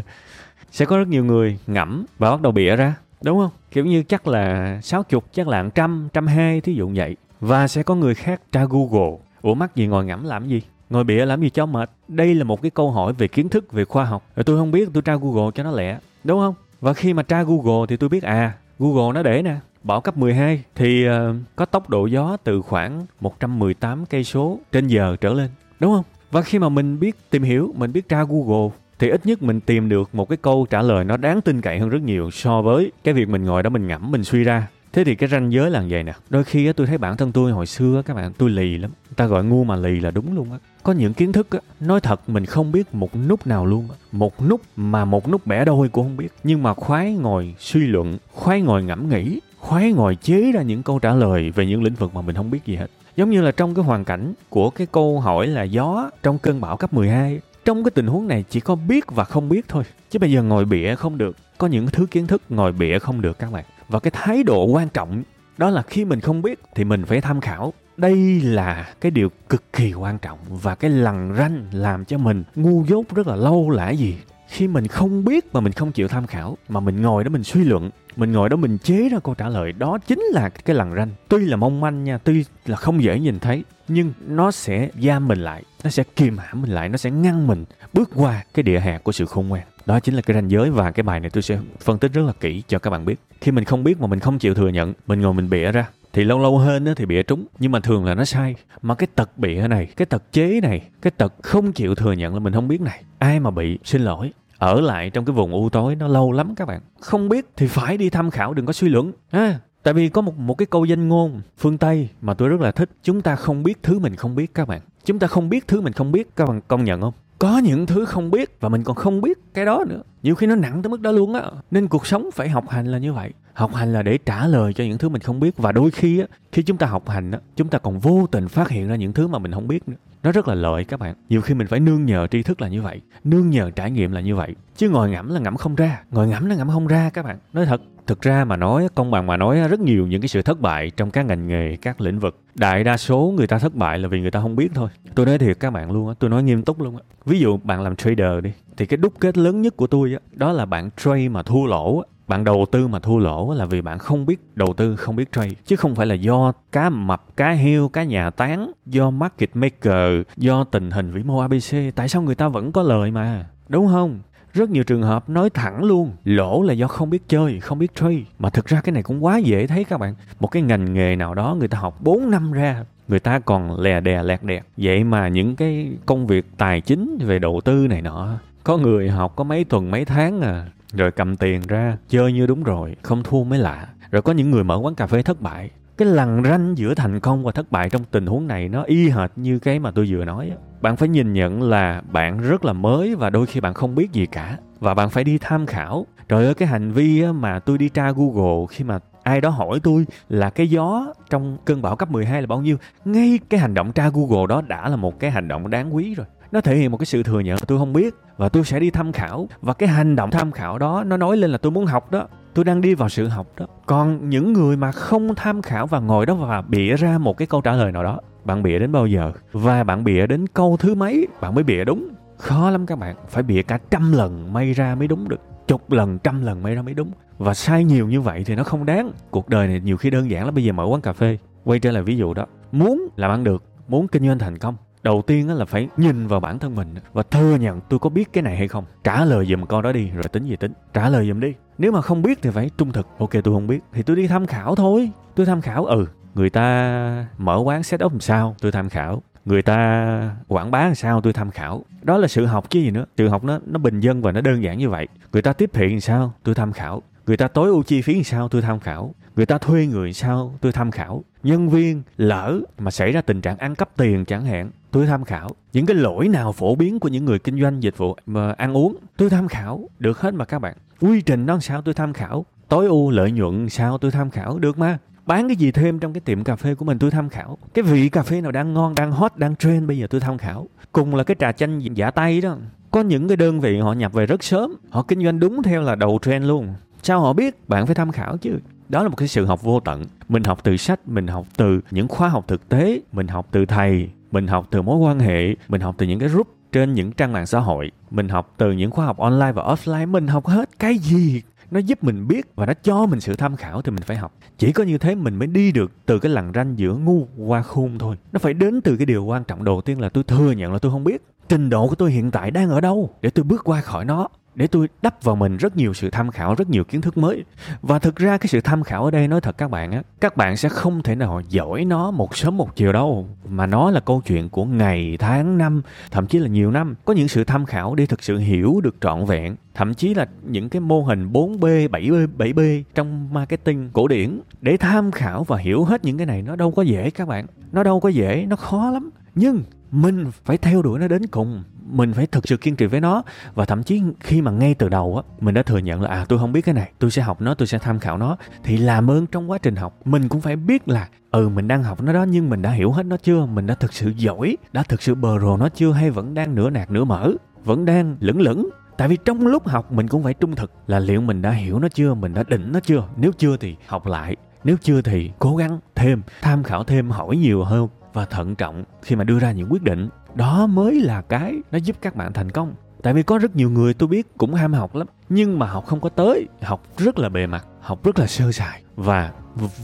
Sẽ 0.72 0.86
có 0.86 0.98
rất 0.98 1.08
nhiều 1.08 1.26
người 1.26 1.58
ngẫm 1.68 2.06
và 2.18 2.32
bắt 2.32 2.42
đầu 2.42 2.52
bịa 2.52 2.76
ra, 2.76 2.96
đúng 3.24 3.40
không? 3.40 3.52
Kiểu 3.72 3.86
như 3.86 4.04
chắc 4.04 4.28
là 4.28 4.80
60, 4.82 5.22
chắc 5.34 5.48
là 5.48 5.64
100, 5.64 6.04
120 6.04 6.62
thí 6.62 6.74
dụ 6.74 6.92
vậy. 6.96 7.16
Và 7.40 7.68
sẽ 7.68 7.84
có 7.84 7.96
người 7.96 8.16
khác 8.16 8.42
tra 8.52 8.66
Google. 8.70 9.18
Ủa 9.42 9.54
mắc 9.54 9.76
gì 9.76 9.88
ngồi 9.88 10.06
ngẫm 10.06 10.24
làm 10.24 10.48
gì? 10.48 10.62
Ngồi 10.90 11.04
bịa 11.04 11.26
làm 11.26 11.42
gì 11.42 11.50
cho 11.50 11.66
mệt? 11.66 11.90
Đây 12.08 12.36
là 12.36 12.44
một 12.44 12.62
cái 12.62 12.72
câu 12.72 12.92
hỏi 12.92 13.14
về 13.14 13.28
kiến 13.28 13.50
thức, 13.50 13.72
về 13.72 13.86
khoa 13.86 14.06
học. 14.06 14.24
Rồi 14.36 14.44
tôi 14.44 14.58
không 14.58 14.72
biết, 14.72 14.90
tôi 14.94 15.04
tra 15.04 15.16
Google 15.16 15.52
cho 15.56 15.64
nó 15.64 15.72
lẹ. 15.72 16.00
Đúng 16.24 16.40
không? 16.40 16.56
Và 16.82 16.94
khi 16.94 17.14
mà 17.14 17.24
tra 17.24 17.44
Google 17.44 17.86
thì 17.90 17.98
tôi 17.98 18.10
biết 18.10 18.24
à, 18.24 18.54
Google 18.80 19.14
nó 19.14 19.24
để 19.24 19.42
nè, 19.42 19.56
bão 19.84 20.02
cấp 20.02 20.18
12 20.18 20.64
thì 20.76 21.10
uh, 21.10 21.14
có 21.56 21.66
tốc 21.66 21.90
độ 21.90 22.06
gió 22.06 22.38
từ 22.44 22.62
khoảng 22.62 23.06
118 23.20 24.06
cây 24.06 24.24
số 24.24 24.60
trên 24.72 24.88
giờ 24.88 25.16
trở 25.22 25.34
lên, 25.34 25.50
đúng 25.80 25.96
không? 25.96 26.04
Và 26.32 26.42
khi 26.42 26.60
mà 26.60 26.70
mình 26.70 27.00
biết 27.00 27.16
tìm 27.30 27.44
hiểu, 27.44 27.74
mình 27.78 27.92
biết 27.94 28.10
tra 28.10 28.24
Google 28.24 28.70
thì 29.02 29.10
ít 29.10 29.26
nhất 29.26 29.44
mình 29.44 29.60
tìm 29.60 29.90
được 29.90 30.16
một 30.16 30.30
cái 30.30 30.38
câu 30.42 30.68
trả 30.70 30.82
lời 30.82 31.04
nó 31.04 31.18
đáng 31.18 31.42
tin 31.42 31.62
cậy 31.62 31.80
hơn 31.80 31.90
rất 31.90 32.02
nhiều 32.02 32.32
so 32.32 32.62
với 32.62 32.92
cái 33.04 33.14
việc 33.14 33.30
mình 33.30 33.46
ngồi 33.46 33.64
đó 33.64 33.70
mình 33.70 33.88
ngẫm 33.88 34.12
mình 34.12 34.24
suy 34.24 34.44
ra 34.44 34.68
thế 34.94 35.04
thì 35.04 35.16
cái 35.16 35.30
ranh 35.30 35.52
giới 35.52 35.70
là 35.70 35.84
vậy 35.90 36.04
nè. 36.04 36.14
Đôi 36.30 36.44
khi 36.44 36.68
á, 36.68 36.74
tôi 36.76 36.88
thấy 36.88 36.98
bản 36.98 37.18
thân 37.18 37.32
tôi 37.32 37.52
hồi 37.52 37.66
xưa 37.66 38.02
các 38.06 38.14
bạn 38.14 38.34
tôi 38.38 38.50
lì 38.50 38.78
lắm. 38.78 38.92
Ta 39.16 39.26
gọi 39.26 39.44
ngu 39.44 39.64
mà 39.64 39.76
lì 39.76 40.00
là 40.00 40.12
đúng 40.12 40.36
luôn 40.36 40.52
á. 40.52 40.58
Có 40.84 40.94
những 40.94 41.14
kiến 41.14 41.32
thức 41.32 41.48
á, 41.50 41.60
nói 41.80 42.00
thật 42.00 42.30
mình 42.30 42.46
không 42.46 42.72
biết 42.72 42.96
một 42.96 43.10
nút 43.28 43.48
nào 43.48 43.66
luôn 43.66 43.88
á. 43.90 43.96
Một 44.12 44.44
nút 44.44 44.62
mà 44.76 45.06
một 45.06 45.30
nút 45.30 45.48
bẻ 45.48 45.66
đôi 45.66 45.90
cũng 45.90 46.06
không 46.06 46.18
biết. 46.18 46.30
Nhưng 46.44 46.64
mà 46.64 46.74
khoái 46.74 47.14
ngồi 47.14 47.56
suy 47.60 47.88
luận 47.88 48.18
khoái 48.34 48.62
ngồi 48.62 48.84
ngẫm 48.84 49.10
nghĩ 49.10 49.40
khoái 49.60 49.92
ngồi 49.92 50.16
chế 50.16 50.52
ra 50.52 50.62
những 50.62 50.84
câu 50.84 51.00
trả 51.00 51.14
lời 51.14 51.52
về 51.52 51.66
những 51.66 51.84
lĩnh 51.84 51.96
vực 51.96 52.16
mà 52.16 52.22
mình 52.22 52.36
không 52.36 52.52
biết 52.52 52.66
gì 52.66 52.76
hết. 52.76 52.88
Giống 53.18 53.30
như 53.30 53.42
là 53.42 53.52
trong 53.52 53.76
cái 53.76 53.86
hoàn 53.86 54.06
cảnh 54.06 54.34
của 54.50 54.70
cái 54.70 54.88
câu 54.92 55.20
hỏi 55.20 55.48
là 55.48 55.64
gió 55.64 56.10
trong 56.24 56.40
cơn 56.40 56.62
bão 56.62 56.78
cấp 56.78 56.94
12 56.94 57.40
trong 57.66 57.84
cái 57.84 57.92
tình 57.92 58.08
huống 58.08 58.28
này 58.28 58.46
chỉ 58.50 58.60
có 58.60 58.76
biết 58.76 59.12
và 59.12 59.24
không 59.24 59.50
biết 59.50 59.66
thôi. 59.68 59.84
Chứ 60.10 60.20
bây 60.20 60.32
giờ 60.32 60.44
ngồi 60.44 60.66
bịa 60.66 60.96
không 60.96 61.18
được. 61.18 61.38
Có 61.58 61.68
những 61.68 61.88
thứ 61.88 62.06
kiến 62.12 62.28
thức 62.28 62.42
ngồi 62.50 62.72
bịa 62.72 63.00
không 63.00 63.22
được 63.22 63.40
các 63.40 63.52
bạn. 63.52 63.66
Và 63.88 64.00
cái 64.00 64.12
thái 64.12 64.44
độ 64.44 64.66
quan 64.66 64.90
trọng 64.90 65.24
đó 65.58 65.70
là 65.70 65.82
khi 65.82 66.06
mình 66.06 66.20
không 66.20 66.42
biết 66.42 66.60
thì 66.76 66.84
mình 66.84 67.06
phải 67.06 67.22
tham 67.22 67.42
khảo. 67.42 67.74
Đây 67.98 68.42
là 68.42 68.94
cái 69.02 69.12
điều 69.12 69.30
cực 69.50 69.74
kỳ 69.74 69.94
quan 69.94 70.20
trọng 70.20 70.38
và 70.50 70.76
cái 70.76 70.92
lằn 70.92 71.34
ranh 71.38 71.66
làm 71.72 72.06
cho 72.06 72.18
mình 72.18 72.44
ngu 72.56 72.84
dốt 72.88 73.06
rất 73.16 73.28
là 73.28 73.36
lâu 73.36 73.70
là 73.70 73.90
gì 73.90 74.18
khi 74.52 74.68
mình 74.68 74.88
không 74.88 75.26
biết 75.26 75.46
mà 75.54 75.60
mình 75.60 75.74
không 75.74 75.92
chịu 75.92 76.08
tham 76.08 76.28
khảo, 76.28 76.58
mà 76.70 76.80
mình 76.80 77.02
ngồi 77.02 77.24
đó 77.24 77.30
mình 77.30 77.44
suy 77.44 77.64
luận, 77.64 77.90
mình 78.16 78.32
ngồi 78.32 78.50
đó 78.50 78.58
mình 78.58 78.78
chế 78.78 79.10
ra 79.10 79.20
câu 79.24 79.36
trả 79.36 79.50
lời, 79.50 79.72
đó 79.72 79.98
chính 80.08 80.20
là 80.20 80.50
cái 80.50 80.76
lằn 80.76 80.96
ranh. 80.96 81.10
Tuy 81.28 81.46
là 81.46 81.56
mong 81.56 81.82
manh 81.82 82.04
nha, 82.04 82.18
tuy 82.18 82.46
là 82.66 82.76
không 82.76 83.04
dễ 83.04 83.20
nhìn 83.20 83.40
thấy, 83.40 83.64
nhưng 83.88 84.14
nó 84.28 84.52
sẽ 84.52 84.90
giam 85.04 85.28
mình 85.28 85.40
lại, 85.40 85.64
nó 85.84 85.90
sẽ 85.90 86.04
kìm 86.16 86.38
hãm 86.38 86.62
mình 86.62 86.72
lại, 86.72 86.90
nó 86.90 86.98
sẽ 86.98 87.12
ngăn 87.12 87.48
mình 87.48 87.66
bước 87.94 88.10
qua 88.16 88.44
cái 88.54 88.64
địa 88.64 88.80
hạt 88.80 89.04
của 89.04 89.12
sự 89.12 89.26
khôn 89.26 89.48
ngoan. 89.48 89.64
Đó 89.86 90.00
chính 90.00 90.16
là 90.16 90.22
cái 90.22 90.36
ranh 90.36 90.52
giới 90.52 90.70
và 90.70 90.92
cái 90.92 91.04
bài 91.04 91.20
này 91.20 91.30
tôi 91.30 91.42
sẽ 91.42 91.60
phân 91.80 91.98
tích 91.98 92.14
rất 92.14 92.22
là 92.26 92.34
kỹ 92.40 92.64
cho 92.68 92.80
các 92.80 92.90
bạn 92.90 93.06
biết. 93.06 93.16
Khi 93.42 93.52
mình 93.52 93.64
không 93.64 93.84
biết 93.84 94.02
mà 94.02 94.08
mình 94.08 94.20
không 94.20 94.40
chịu 94.40 94.54
thừa 94.54 94.70
nhận, 94.70 94.94
mình 95.08 95.22
ngồi 95.22 95.34
mình 95.34 95.50
bịa 95.50 95.72
ra, 95.72 95.88
thì 96.14 96.24
lâu 96.24 96.40
lâu 96.40 96.58
hơn 96.58 96.86
thì 96.96 97.06
bịa 97.06 97.24
trúng, 97.24 97.46
nhưng 97.60 97.72
mà 97.72 97.80
thường 97.80 98.06
là 98.06 98.16
nó 98.16 98.26
sai. 98.26 98.56
Mà 98.82 98.96
cái 98.96 99.08
tật 99.16 99.38
bịa 99.38 99.68
này, 99.70 99.86
cái 99.98 100.06
tật 100.06 100.24
chế 100.32 100.60
này, 100.62 100.82
cái 101.02 101.12
tật 101.12 101.34
không 101.44 101.72
chịu 101.72 101.96
thừa 101.96 102.12
nhận 102.12 102.34
là 102.34 102.40
mình 102.40 102.54
không 102.54 102.68
biết 102.68 102.82
này, 102.82 103.04
ai 103.20 103.40
mà 103.40 103.52
bị, 103.52 103.80
xin 103.84 104.02
lỗi 104.02 104.32
ở 104.62 104.82
lại 104.82 105.10
trong 105.10 105.26
cái 105.26 105.34
vùng 105.34 105.52
u 105.52 105.70
tối 105.70 105.96
nó 105.96 106.08
lâu 106.08 106.32
lắm 106.32 106.56
các 106.56 106.68
bạn. 106.68 106.82
Không 107.00 107.30
biết 107.30 107.46
thì 107.58 107.68
phải 107.68 107.98
đi 107.98 108.10
tham 108.10 108.32
khảo 108.32 108.54
đừng 108.54 108.66
có 108.66 108.74
suy 108.74 108.90
luận. 108.90 109.12
À, 109.32 109.60
tại 109.84 109.94
vì 109.94 110.10
có 110.10 110.22
một 110.22 110.38
một 110.38 110.54
cái 110.58 110.66
câu 110.66 110.86
danh 110.86 111.08
ngôn 111.08 111.42
phương 111.58 111.78
tây 111.78 112.10
mà 112.22 112.34
tôi 112.34 112.50
rất 112.50 112.62
là 112.62 112.72
thích. 112.72 112.90
Chúng 113.04 113.22
ta 113.22 113.36
không 113.36 113.64
biết 113.64 113.84
thứ 113.84 114.00
mình 114.00 114.16
không 114.16 114.36
biết 114.36 114.54
các 114.54 114.68
bạn. 114.68 114.82
Chúng 115.06 115.20
ta 115.20 115.28
không 115.28 115.50
biết 115.50 115.68
thứ 115.68 115.82
mình 115.82 115.94
không 115.94 116.12
biết 116.12 116.36
các 116.36 116.46
bạn 116.50 116.62
công 116.68 116.84
nhận 116.84 117.02
không? 117.02 117.14
Có 117.42 117.58
những 117.58 117.86
thứ 117.86 118.06
không 118.06 118.32
biết 118.32 118.58
và 118.60 118.70
mình 118.70 118.84
còn 118.84 118.96
không 118.96 119.22
biết 119.22 119.38
cái 119.54 119.66
đó 119.66 119.84
nữa. 119.88 120.02
Nhiều 120.24 120.36
khi 120.36 120.48
nó 120.48 120.56
nặng 120.56 120.82
tới 120.84 120.90
mức 120.90 121.02
đó 121.02 121.12
luôn 121.12 121.34
á. 121.34 121.42
Nên 121.72 121.88
cuộc 121.88 122.08
sống 122.08 122.30
phải 122.34 122.50
học 122.50 122.70
hành 122.70 122.86
là 122.86 122.98
như 122.98 123.14
vậy. 123.14 123.32
Học 123.54 123.74
hành 123.74 123.94
là 123.94 124.04
để 124.04 124.18
trả 124.26 124.48
lời 124.48 124.74
cho 124.74 124.84
những 124.84 124.98
thứ 124.98 125.10
mình 125.10 125.22
không 125.22 125.40
biết. 125.40 125.58
Và 125.58 125.72
đôi 125.72 125.92
khi 125.92 126.20
á, 126.20 126.28
khi 126.52 126.64
chúng 126.64 126.78
ta 126.78 126.88
học 126.88 127.10
hành 127.10 127.32
á, 127.32 127.40
chúng 127.56 127.68
ta 127.68 127.78
còn 127.78 128.00
vô 128.00 128.28
tình 128.32 128.48
phát 128.48 128.70
hiện 128.70 128.88
ra 128.88 128.96
những 128.96 129.14
thứ 129.14 129.28
mà 129.28 129.40
mình 129.40 129.52
không 129.52 129.68
biết 129.68 129.88
nữa. 129.88 129.96
Nó 130.24 130.32
rất 130.32 130.48
là 130.48 130.56
lợi 130.56 130.84
các 130.84 131.00
bạn. 131.00 131.16
Nhiều 131.30 131.42
khi 131.42 131.54
mình 131.54 131.68
phải 131.68 131.80
nương 131.80 132.06
nhờ 132.06 132.28
tri 132.28 132.44
thức 132.44 132.62
là 132.62 132.68
như 132.68 132.82
vậy. 132.82 133.02
Nương 133.24 133.50
nhờ 133.50 133.72
trải 133.72 133.92
nghiệm 133.92 134.12
là 134.12 134.22
như 134.22 134.36
vậy. 134.36 134.56
Chứ 134.78 134.90
ngồi 134.90 135.10
ngẫm 135.10 135.30
là 135.30 135.40
ngẫm 135.40 135.58
không 135.58 135.76
ra. 135.76 136.04
Ngồi 136.12 136.28
ngẫm 136.28 136.46
là 136.46 136.56
ngẫm 136.56 136.70
không 136.70 136.88
ra 136.88 137.10
các 137.14 137.26
bạn. 137.26 137.38
Nói 137.54 137.66
thật 137.66 137.82
thực 138.12 138.22
ra 138.22 138.46
mà 138.46 138.56
nói, 138.56 138.88
công 138.96 139.12
bằng 139.12 139.28
mà 139.28 139.38
nói, 139.38 139.68
rất 139.68 139.80
nhiều 139.80 140.08
những 140.08 140.22
cái 140.22 140.28
sự 140.28 140.42
thất 140.42 140.62
bại 140.62 140.92
trong 140.98 141.12
các 141.12 141.26
ngành 141.26 141.48
nghề, 141.48 141.76
các 141.76 142.02
lĩnh 142.02 142.20
vực. 142.20 142.40
Đại 142.56 142.84
đa 142.84 142.98
số 142.98 143.34
người 143.38 143.48
ta 143.48 143.60
thất 143.60 143.76
bại 143.76 144.00
là 144.00 144.08
vì 144.08 144.22
người 144.22 144.32
ta 144.32 144.42
không 144.42 144.56
biết 144.56 144.72
thôi. 144.74 144.90
Tôi 145.16 145.26
nói 145.26 145.38
thiệt 145.38 145.60
các 145.60 145.70
bạn 145.74 145.92
luôn 145.92 146.08
á, 146.08 146.14
tôi 146.20 146.30
nói 146.30 146.44
nghiêm 146.44 146.64
túc 146.64 146.82
luôn 146.82 146.98
á. 146.98 147.04
Ví 147.26 147.40
dụ 147.40 147.58
bạn 147.64 147.82
làm 147.82 147.96
trader 147.96 148.44
đi, 148.44 148.52
thì 148.78 148.86
cái 148.86 148.98
đúc 148.98 149.14
kết 149.20 149.38
lớn 149.38 149.62
nhất 149.62 149.78
của 149.78 149.88
tôi 149.88 150.14
á, 150.14 150.20
đó 150.32 150.52
là 150.52 150.66
bạn 150.66 150.90
trade 150.98 151.30
mà 151.30 151.44
thua 151.44 151.66
lỗ 151.66 151.98
á. 151.98 152.04
Bạn 152.28 152.44
đầu 152.44 152.66
tư 152.72 152.88
mà 152.88 153.00
thua 153.00 153.18
lỗ 153.18 153.54
là 153.54 153.66
vì 153.66 153.82
bạn 153.82 154.00
không 154.00 154.26
biết 154.26 154.40
đầu 154.56 154.74
tư, 154.74 154.96
không 154.96 155.16
biết 155.16 155.32
trade. 155.32 155.52
Chứ 155.66 155.76
không 155.76 155.96
phải 155.96 156.06
là 156.06 156.16
do 156.16 156.52
cá 156.72 156.90
mập, 156.90 157.38
cá 157.38 157.52
heo, 157.52 157.90
cá 157.90 158.04
nhà 158.04 158.30
tán, 158.30 158.72
do 158.86 159.10
market 159.10 159.50
maker, 159.54 160.22
do 160.38 160.64
tình 160.64 160.92
hình 160.92 161.12
vĩ 161.12 161.24
mô 161.24 161.40
abc 161.40 161.76
tại 161.96 162.10
sao 162.10 162.22
người 162.22 162.36
ta 162.36 162.48
vẫn 162.48 162.72
có 162.72 162.82
lời 162.82 163.12
mà? 163.12 163.46
Đúng 163.70 163.88
không? 163.88 164.20
Rất 164.54 164.70
nhiều 164.70 164.84
trường 164.84 165.04
hợp 165.04 165.30
nói 165.30 165.50
thẳng 165.50 165.84
luôn, 165.84 166.12
lỗ 166.24 166.62
là 166.62 166.74
do 166.74 166.88
không 166.88 167.10
biết 167.10 167.24
chơi, 167.28 167.60
không 167.60 167.80
biết 167.80 167.96
trade 167.96 168.22
mà 168.40 168.50
thực 168.50 168.66
ra 168.66 168.82
cái 168.82 168.94
này 168.94 169.04
cũng 169.04 169.24
quá 169.24 169.38
dễ 169.38 169.68
thấy 169.68 169.84
các 169.84 169.98
bạn. 169.98 170.16
Một 170.40 170.48
cái 170.48 170.62
ngành 170.62 170.94
nghề 170.94 171.16
nào 171.16 171.34
đó 171.34 171.56
người 171.60 171.68
ta 171.68 171.78
học 171.78 172.02
4 172.02 172.32
năm 172.32 172.52
ra, 172.52 172.86
người 173.08 173.20
ta 173.20 173.40
còn 173.40 173.80
lè 173.80 174.00
đè, 174.00 174.24
lẹt 174.24 174.44
đẹt. 174.44 174.64
Vậy 174.78 175.04
mà 175.04 175.28
những 175.28 175.56
cái 175.56 175.92
công 176.06 176.28
việc 176.28 176.46
tài 176.58 176.82
chính 176.82 177.18
về 177.26 177.40
đầu 177.40 177.62
tư 177.66 177.88
này 177.90 178.02
nọ, 178.02 178.28
có 178.64 178.78
người 178.78 179.10
học 179.10 179.34
có 179.36 179.44
mấy 179.44 179.64
tuần, 179.64 179.92
mấy 179.92 180.06
tháng 180.06 180.42
à 180.42 180.66
rồi 180.94 181.12
cầm 181.12 181.36
tiền 181.36 181.62
ra, 181.68 181.98
chơi 182.10 182.34
như 182.34 182.48
đúng 182.48 182.64
rồi, 182.64 182.96
không 183.02 183.24
thua 183.24 183.44
mới 183.44 183.60
lạ. 183.60 183.88
Rồi 184.12 184.22
có 184.22 184.34
những 184.34 184.52
người 184.52 184.64
mở 184.64 184.78
quán 184.78 184.96
cà 184.96 185.08
phê 185.08 185.22
thất 185.22 185.42
bại 185.42 185.70
cái 186.02 186.10
lằn 186.10 186.44
ranh 186.44 186.78
giữa 186.78 186.94
thành 186.94 187.20
công 187.20 187.44
và 187.44 187.52
thất 187.52 187.72
bại 187.72 187.90
trong 187.90 188.04
tình 188.12 188.26
huống 188.26 188.48
này 188.48 188.70
nó 188.70 188.84
y 188.84 189.10
hệt 189.10 189.32
như 189.36 189.60
cái 189.60 189.80
mà 189.80 189.92
tôi 189.92 190.06
vừa 190.10 190.26
nói 190.26 190.52
bạn 190.82 190.96
phải 190.96 191.10
nhìn 191.10 191.34
nhận 191.34 191.62
là 191.62 192.02
bạn 192.12 192.42
rất 192.42 192.66
là 192.66 192.74
mới 192.74 193.16
và 193.16 193.30
đôi 193.30 193.46
khi 193.46 193.60
bạn 193.60 193.74
không 193.74 193.96
biết 193.96 194.12
gì 194.12 194.26
cả. 194.26 194.58
Và 194.80 194.94
bạn 194.94 195.10
phải 195.10 195.24
đi 195.24 195.38
tham 195.38 195.66
khảo. 195.66 196.06
Trời 196.28 196.46
ơi, 196.46 196.54
cái 196.54 196.68
hành 196.68 196.92
vi 196.92 197.24
mà 197.26 197.60
tôi 197.60 197.78
đi 197.78 197.90
tra 197.90 198.12
google 198.12 198.66
khi 198.70 198.84
mà 198.84 199.00
ai 199.24 199.42
đó 199.42 199.50
hỏi 199.50 199.80
tôi 199.84 200.06
là 200.30 200.50
cái 200.50 200.70
gió 200.70 201.14
trong 201.30 201.58
cơn 201.66 201.82
bão 201.82 201.96
cấp 201.96 202.12
12 202.12 202.42
là 202.42 202.48
bao 202.48 202.62
nhiêu, 202.62 202.78
ngay 203.06 203.40
cái 203.50 203.60
hành 203.60 203.74
động 203.74 203.92
tra 203.92 204.10
google 204.14 204.48
đó 204.50 204.62
đã 204.68 204.90
là 204.90 204.96
một 204.96 205.20
cái 205.20 205.32
hành 205.32 205.48
động 205.48 205.70
đáng 205.70 205.96
quý 205.96 206.16
rồi. 206.16 206.26
Nó 206.52 206.62
thể 206.62 206.76
hiện 206.76 206.92
một 206.92 206.98
cái 206.98 207.06
sự 207.06 207.24
thừa 207.24 207.40
nhận 207.40 207.58
tôi 207.68 207.78
không 207.78 207.94
biết 207.94 208.16
và 208.38 208.50
tôi 208.50 208.64
sẽ 208.64 208.80
đi 208.80 208.90
tham 208.90 209.12
khảo. 209.12 209.48
Và 209.62 209.74
cái 209.74 209.90
hành 209.90 210.16
động 210.16 210.32
tham 210.32 210.52
khảo 210.52 210.78
đó 210.78 211.04
nó 211.04 211.18
nói 211.18 211.38
lên 211.38 211.52
là 211.52 211.58
tôi 211.58 211.72
muốn 211.72 211.86
học 211.86 212.12
đó 212.12 212.28
tôi 212.54 212.66
đang 212.66 212.82
đi 212.82 212.96
vào 212.96 213.10
sự 213.10 213.28
học 213.28 213.48
đó. 213.58 213.66
Còn 213.86 214.30
những 214.30 214.54
người 214.54 214.78
mà 214.78 214.92
không 214.92 215.36
tham 215.36 215.62
khảo 215.62 215.88
và 215.88 216.00
ngồi 216.00 216.26
đó 216.26 216.34
và 216.34 216.62
bịa 216.62 216.96
ra 216.96 217.18
một 217.18 217.38
cái 217.38 217.46
câu 217.46 217.62
trả 217.62 217.74
lời 217.74 217.92
nào 217.92 218.04
đó, 218.04 218.20
bạn 218.46 218.64
bịa 218.64 218.80
đến 218.80 218.92
bao 218.92 219.08
giờ? 219.08 219.32
Và 219.52 219.84
bạn 219.84 220.04
bịa 220.04 220.28
đến 220.28 220.48
câu 220.48 220.78
thứ 220.80 220.96
mấy? 220.96 221.28
Bạn 221.42 221.56
mới 221.56 221.64
bịa 221.64 221.84
đúng. 221.84 222.10
Khó 222.38 222.70
lắm 222.70 222.86
các 222.86 223.00
bạn, 223.00 223.16
phải 223.30 223.44
bịa 223.44 223.62
cả 223.62 223.80
trăm 223.90 224.12
lần 224.12 224.54
may 224.54 224.74
ra 224.74 224.96
mới 224.96 225.08
đúng 225.08 225.30
được. 225.30 225.40
Chục 225.68 225.92
lần, 225.92 226.20
trăm 226.20 226.42
lần 226.42 226.64
may 226.64 226.76
ra 226.76 226.82
mới 226.82 226.94
đúng. 226.94 227.12
Và 227.38 227.54
sai 227.54 227.84
nhiều 227.84 228.08
như 228.08 228.22
vậy 228.22 228.44
thì 228.46 228.56
nó 228.56 228.64
không 228.64 228.86
đáng. 228.86 229.12
Cuộc 229.32 229.50
đời 229.50 229.68
này 229.68 229.80
nhiều 229.80 229.98
khi 229.98 230.10
đơn 230.10 230.30
giản 230.30 230.46
lắm, 230.46 230.56
bây 230.56 230.64
giờ 230.64 230.74
mở 230.74 230.86
quán 230.86 231.02
cà 231.02 231.14
phê. 231.14 231.38
Quay 231.64 231.80
trở 231.80 231.92
lại 231.92 232.04
ví 232.04 232.18
dụ 232.18 232.34
đó. 232.34 232.46
Muốn 232.72 233.08
làm 233.16 233.32
ăn 233.32 233.44
được, 233.44 233.64
muốn 233.88 234.08
kinh 234.08 234.28
doanh 234.28 234.40
thành 234.40 234.58
công 234.58 234.76
đầu 235.04 235.22
tiên 235.28 235.50
là 235.50 235.66
phải 235.66 235.88
nhìn 235.98 236.28
vào 236.28 236.40
bản 236.40 236.60
thân 236.60 236.76
mình 236.76 236.96
và 237.14 237.24
thừa 237.24 237.56
nhận 237.56 237.82
tôi 237.90 238.00
có 238.00 238.10
biết 238.10 238.34
cái 238.34 238.42
này 238.42 238.58
hay 238.58 238.68
không. 238.68 238.86
Trả 239.04 239.26
lời 239.26 239.46
giùm 239.46 239.66
con 239.66 239.82
đó 239.82 239.92
đi, 239.92 240.10
rồi 240.10 240.24
tính 240.24 240.46
gì 240.46 240.56
tính. 240.56 240.74
Trả 240.94 241.10
lời 241.10 241.28
giùm 241.28 241.40
đi. 241.40 241.54
Nếu 241.78 241.92
mà 241.92 242.02
không 242.02 242.22
biết 242.22 242.40
thì 242.42 242.50
phải 242.50 242.70
trung 242.78 242.92
thực. 242.92 243.08
Ok, 243.18 243.32
tôi 243.32 243.54
không 243.54 243.68
biết. 243.68 243.80
Thì 243.92 244.04
tôi 244.04 244.16
đi 244.16 244.28
tham 244.28 244.48
khảo 244.48 244.76
thôi. 244.76 245.10
Tôi 245.36 245.46
tham 245.46 245.62
khảo 245.62 245.86
ừ. 245.86 246.06
Người 246.36 246.50
ta 246.50 247.26
mở 247.38 247.62
quán 247.66 247.84
set 247.84 248.04
up 248.04 248.12
làm 248.12 248.20
sao, 248.20 248.56
tôi 248.62 248.72
tham 248.72 248.90
khảo. 248.90 249.22
Người 249.46 249.62
ta 249.62 250.36
quảng 250.48 250.72
bá 250.72 250.84
làm 250.84 250.96
sao, 250.96 251.22
tôi 251.22 251.34
tham 251.34 251.52
khảo. 251.52 251.84
Đó 252.02 252.18
là 252.18 252.28
sự 252.28 252.46
học 252.46 252.70
chứ 252.70 252.80
gì 252.80 252.92
nữa. 252.92 253.06
Sự 253.18 253.28
học 253.28 253.44
nó 253.44 253.60
nó 253.66 253.80
bình 253.80 254.00
dân 254.00 254.22
và 254.22 254.32
nó 254.32 254.42
đơn 254.42 254.64
giản 254.64 254.78
như 254.78 254.90
vậy. 254.90 255.08
Người 255.34 255.42
ta 255.42 255.54
tiếp 255.54 255.70
thị 255.74 255.90
làm 255.90 256.00
sao, 256.00 256.34
tôi 256.44 256.56
tham 256.56 256.74
khảo. 256.74 257.02
Người 257.26 257.38
ta 257.38 257.48
tối 257.48 257.70
ưu 257.70 257.84
chi 257.84 258.02
phí 258.02 258.14
làm 258.14 258.24
sao, 258.24 258.50
tôi 258.50 258.62
tham 258.62 258.80
khảo. 258.80 259.14
Người 259.36 259.46
ta 259.46 259.58
thuê 259.58 259.86
người 259.86 260.08
làm 260.08 260.14
sao, 260.14 260.56
tôi 260.62 260.72
tham 260.72 260.92
khảo. 260.92 261.24
Nhân 261.44 261.70
viên 261.70 262.02
lỡ 262.18 262.60
mà 262.80 262.92
xảy 262.92 263.12
ra 263.12 263.22
tình 263.22 263.42
trạng 263.42 263.58
ăn 263.58 263.76
cắp 263.76 263.90
tiền 263.98 264.26
chẳng 264.26 264.46
hạn 264.46 264.70
tôi 264.92 265.06
tham 265.06 265.24
khảo. 265.24 265.50
Những 265.74 265.86
cái 265.86 265.98
lỗi 265.98 266.28
nào 266.28 266.52
phổ 266.52 266.76
biến 266.76 267.00
của 267.00 267.10
những 267.10 267.26
người 267.26 267.40
kinh 267.40 267.62
doanh 267.62 267.84
dịch 267.84 267.98
vụ 267.98 268.16
mà 268.26 268.52
ăn 268.52 268.78
uống? 268.78 268.96
Tôi 269.18 269.30
tham 269.30 269.48
khảo 269.48 269.90
được 270.00 270.20
hết 270.20 270.34
mà 270.34 270.46
các 270.46 270.60
bạn. 270.60 270.76
Quy 271.00 271.22
trình 271.22 271.46
nó 271.46 271.60
sao 271.60 271.82
tôi 271.82 271.94
tham 271.94 272.14
khảo? 272.14 272.46
Tối 272.68 272.88
ưu 272.88 273.12
lợi 273.12 273.32
nhuận 273.32 273.70
sao 273.70 273.98
tôi 273.98 274.12
tham 274.12 274.30
khảo 274.30 274.60
được 274.60 274.78
mà? 274.80 274.98
Bán 275.26 275.48
cái 275.48 275.56
gì 275.56 275.72
thêm 275.72 276.00
trong 276.00 276.14
cái 276.14 276.22
tiệm 276.22 276.44
cà 276.44 276.56
phê 276.56 276.76
của 276.76 276.86
mình 276.86 277.00
tôi 277.00 277.12
tham 277.12 277.30
khảo? 277.30 277.58
Cái 277.74 277.84
vị 277.84 278.10
cà 278.10 278.24
phê 278.24 278.42
nào 278.42 278.52
đang 278.52 278.74
ngon, 278.74 278.96
đang 278.96 279.12
hot, 279.12 279.38
đang 279.38 279.56
trend 279.56 279.88
bây 279.88 279.98
giờ 279.98 280.08
tôi 280.08 280.22
tham 280.22 280.38
khảo? 280.38 280.68
Cùng 280.92 281.16
là 281.16 281.24
cái 281.24 281.36
trà 281.40 281.52
chanh 281.52 281.82
giả 281.98 282.12
tay 282.12 282.42
đó. 282.42 282.56
Có 282.92 283.02
những 283.02 283.28
cái 283.28 283.38
đơn 283.38 283.60
vị 283.60 283.80
họ 283.80 283.94
nhập 283.94 284.14
về 284.14 284.26
rất 284.26 284.44
sớm. 284.44 284.76
Họ 284.90 285.04
kinh 285.04 285.24
doanh 285.24 285.40
đúng 285.40 285.64
theo 285.64 285.82
là 285.82 285.96
đầu 285.96 286.20
trend 286.22 286.46
luôn. 286.46 286.74
Sao 287.04 287.20
họ 287.20 287.34
biết? 287.34 287.70
Bạn 287.70 287.86
phải 287.86 287.96
tham 287.96 288.12
khảo 288.12 288.38
chứ. 288.38 288.60
Đó 288.90 289.04
là 289.04 289.10
một 289.10 289.16
cái 289.16 289.28
sự 289.28 289.46
học 289.46 289.64
vô 289.64 289.80
tận. 289.80 290.06
Mình 290.30 290.44
học 290.44 290.64
từ 290.64 290.78
sách, 290.78 291.08
mình 291.08 291.28
học 291.28 291.48
từ 291.58 291.80
những 291.92 292.08
khóa 292.08 292.30
học 292.30 292.48
thực 292.48 292.70
tế, 292.70 293.00
mình 293.12 293.28
học 293.28 293.48
từ 293.52 293.66
thầy 293.66 294.10
mình 294.32 294.48
học 294.48 294.68
từ 294.72 294.82
mối 294.82 294.98
quan 294.98 295.20
hệ, 295.20 295.56
mình 295.68 295.82
học 295.82 295.96
từ 295.98 296.06
những 296.06 296.20
cái 296.20 296.30
group 296.30 296.48
trên 296.72 296.94
những 296.94 297.12
trang 297.12 297.34
mạng 297.34 297.46
xã 297.46 297.60
hội, 297.60 297.92
mình 298.12 298.30
học 298.30 298.54
từ 298.58 298.72
những 298.72 298.92
khóa 298.92 299.06
học 299.06 299.18
online 299.18 299.52
và 299.52 299.64
offline, 299.64 300.08
mình 300.08 300.28
học 300.28 300.48
hết 300.48 300.80
cái 300.80 300.98
gì 300.98 301.42
nó 301.72 301.80
giúp 301.80 302.04
mình 302.04 302.28
biết 302.28 302.56
và 302.56 302.66
nó 302.66 302.74
cho 302.84 303.06
mình 303.06 303.20
sự 303.20 303.36
tham 303.36 303.56
khảo 303.56 303.82
thì 303.82 303.92
mình 303.92 304.04
phải 304.04 304.18
học. 304.18 304.34
Chỉ 304.58 304.72
có 304.72 304.84
như 304.84 304.98
thế 304.98 305.16
mình 305.16 305.36
mới 305.36 305.48
đi 305.48 305.72
được 305.72 305.92
từ 306.06 306.20
cái 306.20 306.32
lằn 306.32 306.52
ranh 306.56 306.80
giữa 306.80 306.94
ngu 306.94 307.28
qua 307.38 307.62
khôn 307.62 307.98
thôi. 308.00 308.16
Nó 308.32 308.40
phải 308.40 308.54
đến 308.54 308.82
từ 308.82 308.98
cái 308.98 309.06
điều 309.06 309.26
quan 309.26 309.44
trọng 309.44 309.64
đầu 309.64 309.82
tiên 309.82 310.02
là 310.02 310.10
tôi 310.10 310.24
thừa 310.24 310.52
nhận 310.52 310.74
là 310.74 310.80
tôi 310.80 310.92
không 310.92 311.04
biết 311.04 311.22
trình 311.50 311.70
độ 311.70 311.88
của 311.88 311.96
tôi 311.96 312.12
hiện 312.12 312.32
tại 312.32 312.52
đang 312.52 312.70
ở 312.70 312.82
đâu 312.82 313.10
để 313.22 313.30
tôi 313.30 313.44
bước 313.44 313.62
qua 313.64 313.82
khỏi 313.82 314.06
nó 314.06 314.28
để 314.56 314.68
tôi 314.68 314.88
đắp 315.02 315.24
vào 315.24 315.36
mình 315.36 315.58
rất 315.58 315.78
nhiều 315.78 315.94
sự 315.94 316.10
tham 316.10 316.32
khảo 316.32 316.56
rất 316.56 316.70
nhiều 316.70 316.84
kiến 316.84 317.02
thức 317.02 317.18
mới. 317.18 317.44
Và 317.82 318.00
thực 318.00 318.16
ra 318.16 318.38
cái 318.38 318.48
sự 318.48 318.62
tham 318.62 318.84
khảo 318.84 319.06
ở 319.06 319.12
đây 319.12 319.28
nói 319.28 319.42
thật 319.42 319.58
các 319.58 319.72
bạn 319.72 319.92
á 319.92 320.02
các 320.22 320.38
bạn 320.38 320.58
sẽ 320.58 320.70
không 320.70 321.04
thể 321.04 321.16
nào 321.16 321.42
giỏi 321.50 321.86
nó 321.86 322.12
một 322.12 322.38
sớm 322.38 322.58
một 322.58 322.76
chiều 322.76 322.92
đâu. 322.92 323.28
Mà 323.50 323.66
nó 323.66 323.92
là 323.92 324.00
câu 324.00 324.22
chuyện 324.26 324.50
của 324.50 324.66
ngày 324.66 325.18
tháng 325.20 325.58
năm 325.58 325.82
thậm 326.12 326.28
chí 326.28 326.40
là 326.40 326.48
nhiều 326.48 326.72
năm. 326.72 326.96
Có 327.06 327.14
những 327.14 327.28
sự 327.28 327.44
tham 327.44 327.66
khảo 327.66 327.96
để 327.96 328.06
thực 328.06 328.24
sự 328.24 328.38
hiểu 328.38 328.82
được 328.84 328.96
trọn 329.02 329.26
vẹn. 329.26 329.56
Thậm 329.74 329.94
chí 329.94 330.14
là 330.14 330.28
những 330.44 330.70
cái 330.70 330.80
mô 330.80 331.02
hình 331.02 331.32
4B, 331.32 331.90
7B, 331.90 332.28
7B 332.38 332.84
trong 332.96 333.34
marketing 333.34 333.90
cổ 333.94 334.08
điển. 334.08 334.40
Để 334.62 334.78
tham 334.78 335.12
khảo 335.12 335.44
và 335.44 335.58
hiểu 335.58 335.84
hết 335.84 336.06
những 336.06 336.18
cái 336.18 336.26
này 336.26 336.42
nó 336.42 336.56
đâu 336.56 336.72
có 336.72 336.82
dễ 336.82 337.10
các 337.10 337.28
bạn. 337.28 337.46
Nó 337.72 337.84
đâu 337.84 338.00
có 338.00 338.10
dễ 338.10 338.46
nó 338.50 338.56
khó 338.56 338.92
lắm 338.92 339.10
nhưng 339.36 339.64
mình 339.92 340.32
phải 340.46 340.58
theo 340.58 340.82
đuổi 340.82 341.00
nó 341.00 341.08
đến 341.08 341.28
cùng. 341.28 341.64
Mình 341.86 342.14
phải 342.14 342.28
thực 342.28 342.48
sự 342.48 342.58
kiên 342.58 342.76
trì 342.76 342.86
với 342.86 343.02
nó. 343.02 343.24
Và 343.56 343.66
thậm 343.66 343.84
chí 343.84 344.02
khi 344.20 344.42
mà 344.42 344.52
ngay 344.52 344.74
từ 344.74 344.90
đầu 344.90 345.18
á, 345.18 345.34
mình 345.40 345.54
đã 345.54 345.64
thừa 345.64 345.78
nhận 345.78 346.02
là 346.02 346.10
à 346.10 346.26
tôi 346.30 346.40
không 346.40 346.54
biết 346.54 346.62
cái 346.62 346.74
này, 346.74 346.92
tôi 347.00 347.12
sẽ 347.12 347.22
học 347.22 347.42
nó, 347.42 347.54
tôi 347.54 347.68
sẽ 347.68 347.78
tham 347.78 348.00
khảo 348.00 348.18
nó. 348.18 348.38
Thì 348.64 348.78
làm 348.78 349.12
ơn 349.12 349.26
trong 349.28 349.52
quá 349.52 349.58
trình 349.58 349.76
học, 349.76 350.00
mình 350.06 350.30
cũng 350.30 350.42
phải 350.42 350.56
biết 350.56 350.88
là 350.88 351.08
ừ 351.32 351.50
mình 351.50 351.68
đang 351.68 351.84
học 351.84 352.02
nó 352.02 352.14
đó, 352.14 352.24
nhưng 352.24 352.50
mình 352.50 352.62
đã 352.62 352.72
hiểu 352.72 352.92
hết 352.92 353.06
nó 353.06 353.18
chưa? 353.18 353.46
Mình 353.46 353.68
đã 353.68 353.76
thực 353.76 353.94
sự 353.94 354.14
giỏi, 354.18 354.58
đã 354.72 354.84
thực 354.84 355.02
sự 355.02 355.16
bờ 355.16 355.40
rồ 355.40 355.58
nó 355.58 355.70
chưa? 355.70 355.92
Hay 355.92 356.12
vẫn 356.12 356.34
đang 356.34 356.56
nửa 356.56 356.70
nạt, 356.70 356.92
nửa 356.92 357.04
mở 357.04 357.32
vẫn 357.64 357.86
đang 357.86 358.18
lững 358.20 358.42
lững? 358.42 358.70
Tại 358.98 359.08
vì 359.08 359.18
trong 359.26 359.48
lúc 359.48 359.68
học, 359.68 359.92
mình 359.92 360.08
cũng 360.08 360.24
phải 360.24 360.34
trung 360.34 360.56
thực 360.56 360.72
là 360.88 361.00
liệu 361.00 361.22
mình 361.22 361.42
đã 361.42 361.52
hiểu 361.52 361.80
nó 361.80 361.88
chưa? 361.90 362.14
Mình 362.14 362.34
đã 362.34 362.44
định 362.48 362.72
nó 362.72 362.80
chưa? 362.80 363.04
Nếu 363.18 363.32
chưa 363.38 363.58
thì 363.58 363.76
học 363.88 364.08
lại. 364.08 364.36
Nếu 364.64 364.76
chưa 364.82 365.02
thì 365.02 365.32
cố 365.40 365.56
gắng 365.56 365.80
thêm, 365.96 366.22
tham 366.42 366.64
khảo 366.64 366.84
thêm, 366.84 367.10
hỏi 367.10 367.38
nhiều 367.38 367.64
hơn 367.64 367.88
và 368.14 368.26
thận 368.26 368.56
trọng 368.56 368.84
khi 369.02 369.16
mà 369.16 369.24
đưa 369.24 369.40
ra 369.40 369.52
những 369.52 369.72
quyết 369.72 369.84
định. 369.84 370.10
Đó 370.36 370.68
mới 370.68 371.02
là 371.02 371.22
cái 371.22 371.56
nó 371.72 371.78
giúp 371.78 371.96
các 372.02 372.16
bạn 372.16 372.34
thành 372.34 372.52
công. 372.52 372.74
Tại 373.04 373.14
vì 373.14 373.24
có 373.24 373.38
rất 373.38 373.56
nhiều 373.56 373.70
người 373.70 373.94
tôi 373.94 374.10
biết 374.10 374.38
cũng 374.38 374.54
ham 374.54 374.74
học 374.74 374.96
lắm, 374.96 375.08
nhưng 375.30 375.60
mà 375.60 375.66
học 375.66 375.86
không 375.86 376.00
có 376.00 376.10
tới. 376.10 376.48
Học 376.62 376.84
rất 376.98 377.20
là 377.20 377.30
bề 377.30 377.48
mặt, 377.48 377.66
học 377.82 378.04
rất 378.04 378.20
là 378.20 378.28
sơ 378.28 378.52
sài 378.52 378.84
và 378.96 379.32